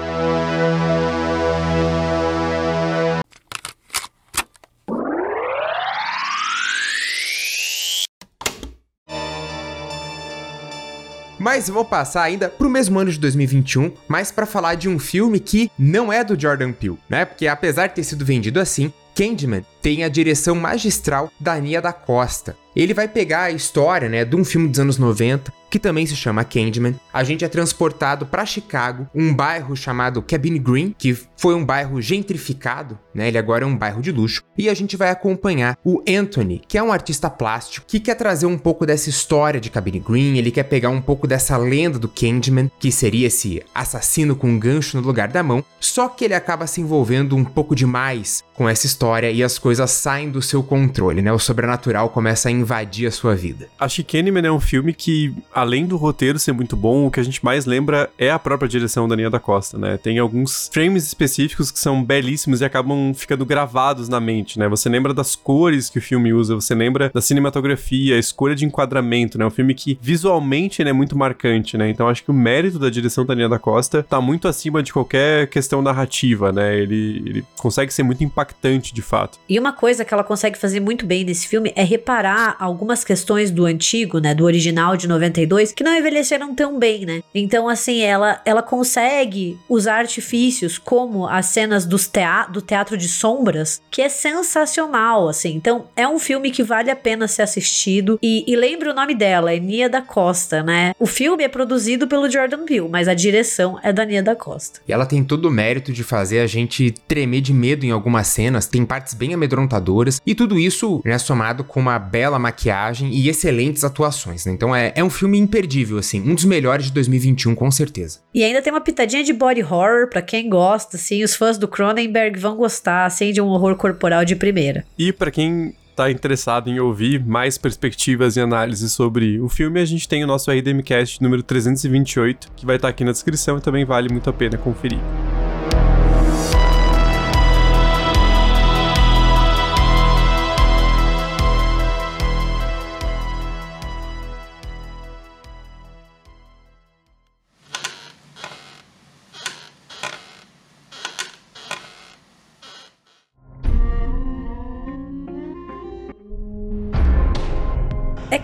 Mas 11.45 11.69
vou 11.69 11.85
passar 11.85 12.23
ainda 12.23 12.49
pro 12.49 12.67
mesmo 12.67 12.97
ano 12.97 13.11
de 13.11 13.19
2021, 13.19 13.91
mas 14.07 14.31
para 14.31 14.47
falar 14.47 14.73
de 14.73 14.89
um 14.89 14.97
filme 14.97 15.39
que 15.39 15.69
não 15.77 16.11
é 16.11 16.23
do 16.23 16.35
Jordan 16.35 16.71
Peele, 16.71 16.97
né? 17.07 17.23
Porque 17.23 17.45
apesar 17.45 17.85
de 17.85 17.93
ter 17.93 18.03
sido 18.03 18.25
vendido 18.25 18.59
assim, 18.59 18.91
Candyman 19.13 19.63
tem 19.79 20.03
a 20.03 20.09
direção 20.09 20.55
magistral 20.55 21.31
da 21.39 21.55
Nia 21.59 21.79
da 21.79 21.93
Costa. 21.93 22.57
Ele 22.75 22.93
vai 22.93 23.07
pegar 23.07 23.43
a 23.43 23.51
história, 23.51 24.09
né, 24.09 24.25
de 24.25 24.35
um 24.35 24.43
filme 24.43 24.67
dos 24.67 24.79
anos 24.79 24.97
90, 24.97 25.53
que 25.75 25.79
também 25.79 26.05
se 26.05 26.15
chama 26.15 26.43
Candyman. 26.43 26.95
A 27.11 27.23
gente 27.23 27.43
é 27.43 27.49
transportado 27.49 28.25
para 28.25 28.45
Chicago, 28.45 29.07
um 29.13 29.33
bairro 29.33 29.75
chamado 29.75 30.21
Cabin 30.21 30.57
Green, 30.57 30.95
que 30.97 31.17
foi 31.35 31.53
um 31.53 31.65
bairro 31.65 32.01
gentrificado, 32.01 32.97
né? 33.13 33.27
Ele 33.27 33.37
agora 33.37 33.65
é 33.65 33.67
um 33.67 33.75
bairro 33.75 34.01
de 34.01 34.11
luxo. 34.11 34.41
E 34.57 34.69
a 34.69 34.73
gente 34.73 34.95
vai 34.95 35.09
acompanhar 35.09 35.77
o 35.83 36.01
Anthony, 36.07 36.61
que 36.65 36.77
é 36.77 36.83
um 36.83 36.93
artista 36.93 37.29
plástico 37.29 37.85
que 37.87 37.99
quer 37.99 38.15
trazer 38.15 38.45
um 38.45 38.57
pouco 38.57 38.85
dessa 38.85 39.09
história 39.09 39.59
de 39.59 39.69
Cabin 39.69 39.99
Green, 39.99 40.37
ele 40.37 40.49
quer 40.49 40.63
pegar 40.63 40.89
um 40.89 41.01
pouco 41.01 41.27
dessa 41.27 41.57
lenda 41.57 41.99
do 41.99 42.07
Candyman, 42.07 42.71
que 42.79 42.91
seria 42.91 43.27
esse 43.27 43.61
assassino 43.73 44.35
com 44.35 44.47
um 44.47 44.59
gancho 44.59 44.95
no 44.97 45.05
lugar 45.05 45.27
da 45.27 45.43
mão, 45.43 45.63
só 45.79 46.07
que 46.07 46.23
ele 46.23 46.33
acaba 46.33 46.67
se 46.67 46.79
envolvendo 46.79 47.35
um 47.35 47.43
pouco 47.43 47.75
demais 47.75 48.43
com 48.53 48.69
essa 48.69 48.85
história 48.85 49.29
e 49.29 49.43
as 49.43 49.59
coisas 49.59 49.91
saem 49.91 50.29
do 50.29 50.41
seu 50.41 50.63
controle, 50.63 51.21
né? 51.21 51.33
O 51.33 51.39
sobrenatural 51.39 52.09
começa 52.09 52.47
a 52.47 52.51
invadir 52.65 53.07
a 53.07 53.11
sua 53.11 53.35
vida. 53.35 53.67
Acho 53.79 54.03
que 54.03 54.17
Candyman 54.17 54.45
é 54.45 54.51
um 54.51 54.59
filme 54.59 54.93
que, 54.93 55.33
além 55.53 55.85
do 55.85 55.97
roteiro 55.97 56.39
ser 56.39 56.51
muito 56.51 56.75
bom, 56.75 57.05
o 57.05 57.11
que 57.11 57.19
a 57.19 57.23
gente 57.23 57.45
mais 57.45 57.65
lembra 57.65 58.09
é 58.17 58.31
a 58.31 58.39
própria 58.39 58.67
direção 58.67 59.07
da 59.07 59.15
Nia 59.15 59.29
da 59.29 59.39
Costa, 59.39 59.77
né? 59.77 59.97
Tem 59.97 60.17
alguns 60.17 60.69
frames 60.73 61.05
específicos 61.05 61.69
que 61.69 61.79
são 61.79 62.03
belíssimos 62.03 62.61
e 62.61 62.65
acabam 62.65 63.13
ficando 63.13 63.45
gravados 63.45 64.09
na 64.09 64.19
mente, 64.19 64.57
né? 64.57 64.67
Você 64.67 64.89
lembra 64.89 65.13
das 65.13 65.35
cores 65.35 65.89
que 65.89 65.99
o 65.99 66.01
filme 66.01 66.33
usa, 66.33 66.55
você 66.55 66.73
lembra 66.73 67.11
da 67.13 67.21
cinematografia, 67.21 68.15
a 68.15 68.19
escolha 68.19 68.55
de 68.55 68.65
enquadramento, 68.65 69.37
né? 69.37 69.45
Um 69.45 69.51
filme 69.51 69.75
que 69.75 69.97
visualmente 70.01 70.81
ele 70.81 70.89
é 70.89 70.93
muito 70.93 71.15
marcante, 71.15 71.77
né? 71.77 71.89
Então 71.89 72.07
acho 72.07 72.23
que 72.23 72.31
o 72.31 72.33
mérito 72.33 72.79
da 72.79 72.89
direção 72.89 73.25
da 73.25 73.35
Nia 73.35 73.47
da 73.47 73.59
Costa 73.59 74.01
tá 74.01 74.19
muito 74.19 74.47
acima 74.47 74.81
de 74.81 74.91
qualquer 74.91 75.47
questão 75.47 75.81
narrativa, 75.81 76.51
né? 76.51 76.75
Ele, 76.77 77.23
ele 77.25 77.45
consegue 77.57 77.93
ser 77.93 78.03
muito 78.03 78.23
impactante 78.23 78.93
de 78.93 79.01
fato. 79.01 79.37
E 79.47 79.59
uma 79.59 79.71
coisa 79.71 80.03
que 80.03 80.13
ela 80.13 80.23
consegue 80.23 80.57
fazer 80.57 80.79
muito 80.79 81.05
bem 81.05 81.23
nesse 81.23 81.47
filme 81.47 81.71
é 81.75 81.83
reparar 81.83 82.54
algumas 82.59 83.03
questões 83.03 83.51
do 83.51 83.65
antigo, 83.65 84.19
né, 84.19 84.33
do 84.33 84.45
original 84.45 84.97
de 84.97 85.07
92, 85.07 85.71
que 85.71 85.83
não 85.83 85.95
envelheceram 85.95 86.53
tão 86.53 86.77
bem, 86.77 87.05
né? 87.05 87.21
Então, 87.33 87.67
assim, 87.67 88.01
ela, 88.01 88.41
ela 88.45 88.61
consegue 88.61 89.57
usar 89.69 89.99
artifícios 89.99 90.77
como 90.77 91.27
as 91.27 91.47
cenas 91.47 91.85
dos 91.85 92.07
teat 92.07 92.51
do 92.51 92.61
teatro 92.61 92.97
de 92.97 93.07
sombras, 93.07 93.81
que 93.91 94.01
é 94.01 94.09
sensacional, 94.09 95.27
assim. 95.27 95.55
Então, 95.55 95.85
é 95.95 96.07
um 96.07 96.19
filme 96.19 96.51
que 96.51 96.63
vale 96.63 96.89
a 96.89 96.95
pena 96.95 97.27
ser 97.27 97.43
assistido. 97.43 98.19
E, 98.21 98.43
e 98.47 98.55
lembre 98.55 98.89
o 98.89 98.93
nome 98.93 99.15
dela, 99.15 99.53
é 99.53 99.59
Nia 99.59 99.89
da 99.89 100.01
Costa, 100.01 100.63
né? 100.63 100.93
O 100.99 101.05
filme 101.05 101.43
é 101.43 101.47
produzido 101.47 102.07
pelo 102.07 102.29
Jordan 102.29 102.65
Peele, 102.65 102.89
mas 102.89 103.07
a 103.07 103.13
direção 103.13 103.79
é 103.83 103.91
da 103.91 104.05
Nia 104.05 104.23
da 104.23 104.35
Costa. 104.35 104.79
E 104.87 104.93
ela 104.93 105.05
tem 105.05 105.23
todo 105.23 105.45
o 105.45 105.51
mérito 105.51 105.91
de 105.91 106.03
fazer 106.03 106.39
a 106.39 106.47
gente 106.47 106.93
tremer 107.07 107.41
de 107.41 107.53
medo 107.53 107.85
em 107.85 107.91
algumas 107.91 108.27
cenas, 108.27 108.67
tem 108.67 108.85
partes 108.85 109.13
bem 109.13 109.33
amedrontadoras, 109.33 110.21
e 110.25 110.35
tudo 110.35 110.59
isso, 110.59 111.01
né, 111.03 111.17
somado 111.17 111.63
com 111.63 111.79
uma 111.79 111.99
bela 111.99 112.39
maquiagem 112.45 113.09
e 113.11 113.27
excelentes 113.27 113.83
atuações, 113.83 114.45
né? 114.45 114.51
Então 114.51 114.75
é, 114.75 114.93
é 114.95 115.03
um 115.03 115.09
filme 115.09 115.37
imperdível, 115.37 115.97
assim, 115.97 116.21
um 116.21 116.35
dos 116.35 116.45
melhores 116.45 116.85
de 116.85 116.91
2021, 116.93 117.55
com 117.55 117.71
certeza. 117.71 118.19
E 118.33 118.43
ainda 118.43 118.61
tem 118.61 118.71
uma 118.71 118.81
pitadinha 118.81 119.23
de 119.23 119.33
body 119.33 119.63
horror, 119.63 120.09
pra 120.09 120.21
quem 120.21 120.49
gosta, 120.49 120.97
assim, 120.97 121.23
os 121.23 121.35
fãs 121.35 121.57
do 121.57 121.67
Cronenberg 121.67 122.39
vão 122.39 122.55
gostar, 122.55 123.05
assim, 123.05 123.31
de 123.31 123.41
um 123.41 123.47
horror 123.47 123.75
corporal 123.75 124.23
de 124.23 124.35
primeira. 124.35 124.85
E 124.97 125.11
para 125.11 125.31
quem 125.31 125.73
tá 125.95 126.11
interessado 126.11 126.69
em 126.69 126.79
ouvir 126.79 127.25
mais 127.25 127.57
perspectivas 127.57 128.35
e 128.35 128.41
análises 128.41 128.91
sobre 128.91 129.39
o 129.39 129.47
filme, 129.47 129.79
a 129.79 129.85
gente 129.85 130.07
tem 130.07 130.23
o 130.23 130.27
nosso 130.27 130.51
RDMcast 130.51 131.21
número 131.23 131.41
328, 131.41 132.51
que 132.55 132.65
vai 132.65 132.75
estar 132.75 132.89
tá 132.89 132.91
aqui 132.91 133.03
na 133.03 133.11
descrição 133.11 133.57
e 133.57 133.61
também 133.61 133.85
vale 133.85 134.09
muito 134.09 134.29
a 134.29 134.33
pena 134.33 134.57
conferir. 134.57 134.99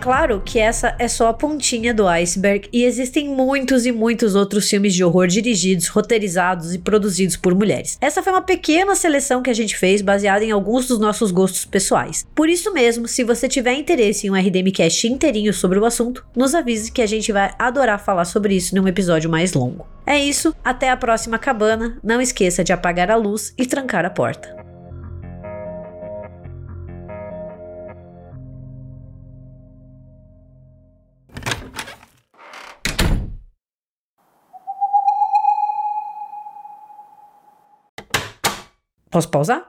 Claro 0.02 0.42
que 0.44 0.60
essa 0.60 0.96
é 0.98 1.08
só 1.08 1.28
a 1.28 1.34
pontinha 1.34 1.94
do 1.94 2.08
iceberg 2.08 2.68
e 2.74 2.84
existem 2.84 3.30
muitos 3.30 3.86
e 3.86 3.92
muitos 3.92 4.34
outros 4.34 4.68
filmes 4.68 4.96
de 4.96 5.04
horror 5.04 5.28
dirigidos, 5.28 5.88
roteirizados 5.88 6.74
e 6.74 6.80
produzidos 6.80 7.38
por 7.38 7.54
mulheres. 7.54 7.98
Essa 8.02 8.24
foi 8.24 8.34
uma 8.34 8.42
pequena 8.42 8.96
seleção 8.96 9.44
que 9.44 9.50
a 9.50 9.54
gente 9.54 9.78
fez 9.78 10.02
baseada 10.02 10.44
em 10.44 10.52
alguns 10.52 10.88
dos 10.88 11.00
nossos 11.00 11.30
gostos 11.32 11.66
pessoais. 11.66 12.26
Por 12.34 12.50
isso 12.50 12.74
mesmo, 12.74 13.08
se 13.08 13.24
você 13.24 13.48
tiver 13.48 13.74
interesse 13.74 14.26
em 14.26 14.32
um 14.32 14.36
RDMcast 14.36 15.08
inteirinho 15.08 15.54
sobre 15.54 15.78
o 15.78 15.86
assunto, 15.86 16.26
nos 16.36 16.56
avise 16.56 16.92
que 16.92 17.02
a 17.02 17.08
gente 17.08 17.32
vai 17.32 17.54
adorar 17.60 18.04
falar 18.04 18.26
sobre 18.26 18.56
isso 18.56 18.76
num 18.76 18.88
episódio 18.88 19.30
mais 19.30 19.54
longo. 19.54 19.86
É 20.06 20.18
isso, 20.18 20.56
até 20.64 20.90
a 20.90 20.98
próxima 20.98 21.38
cabana. 21.38 21.98
Não 22.04 22.20
esqueça 22.20 22.64
de 22.64 22.74
apagar 22.74 23.12
a 23.12 23.16
luz 23.16 23.54
e 23.56 23.68
trancar 23.68 24.04
a 24.04 24.10
porta. 24.10 24.61
to? 39.12 39.66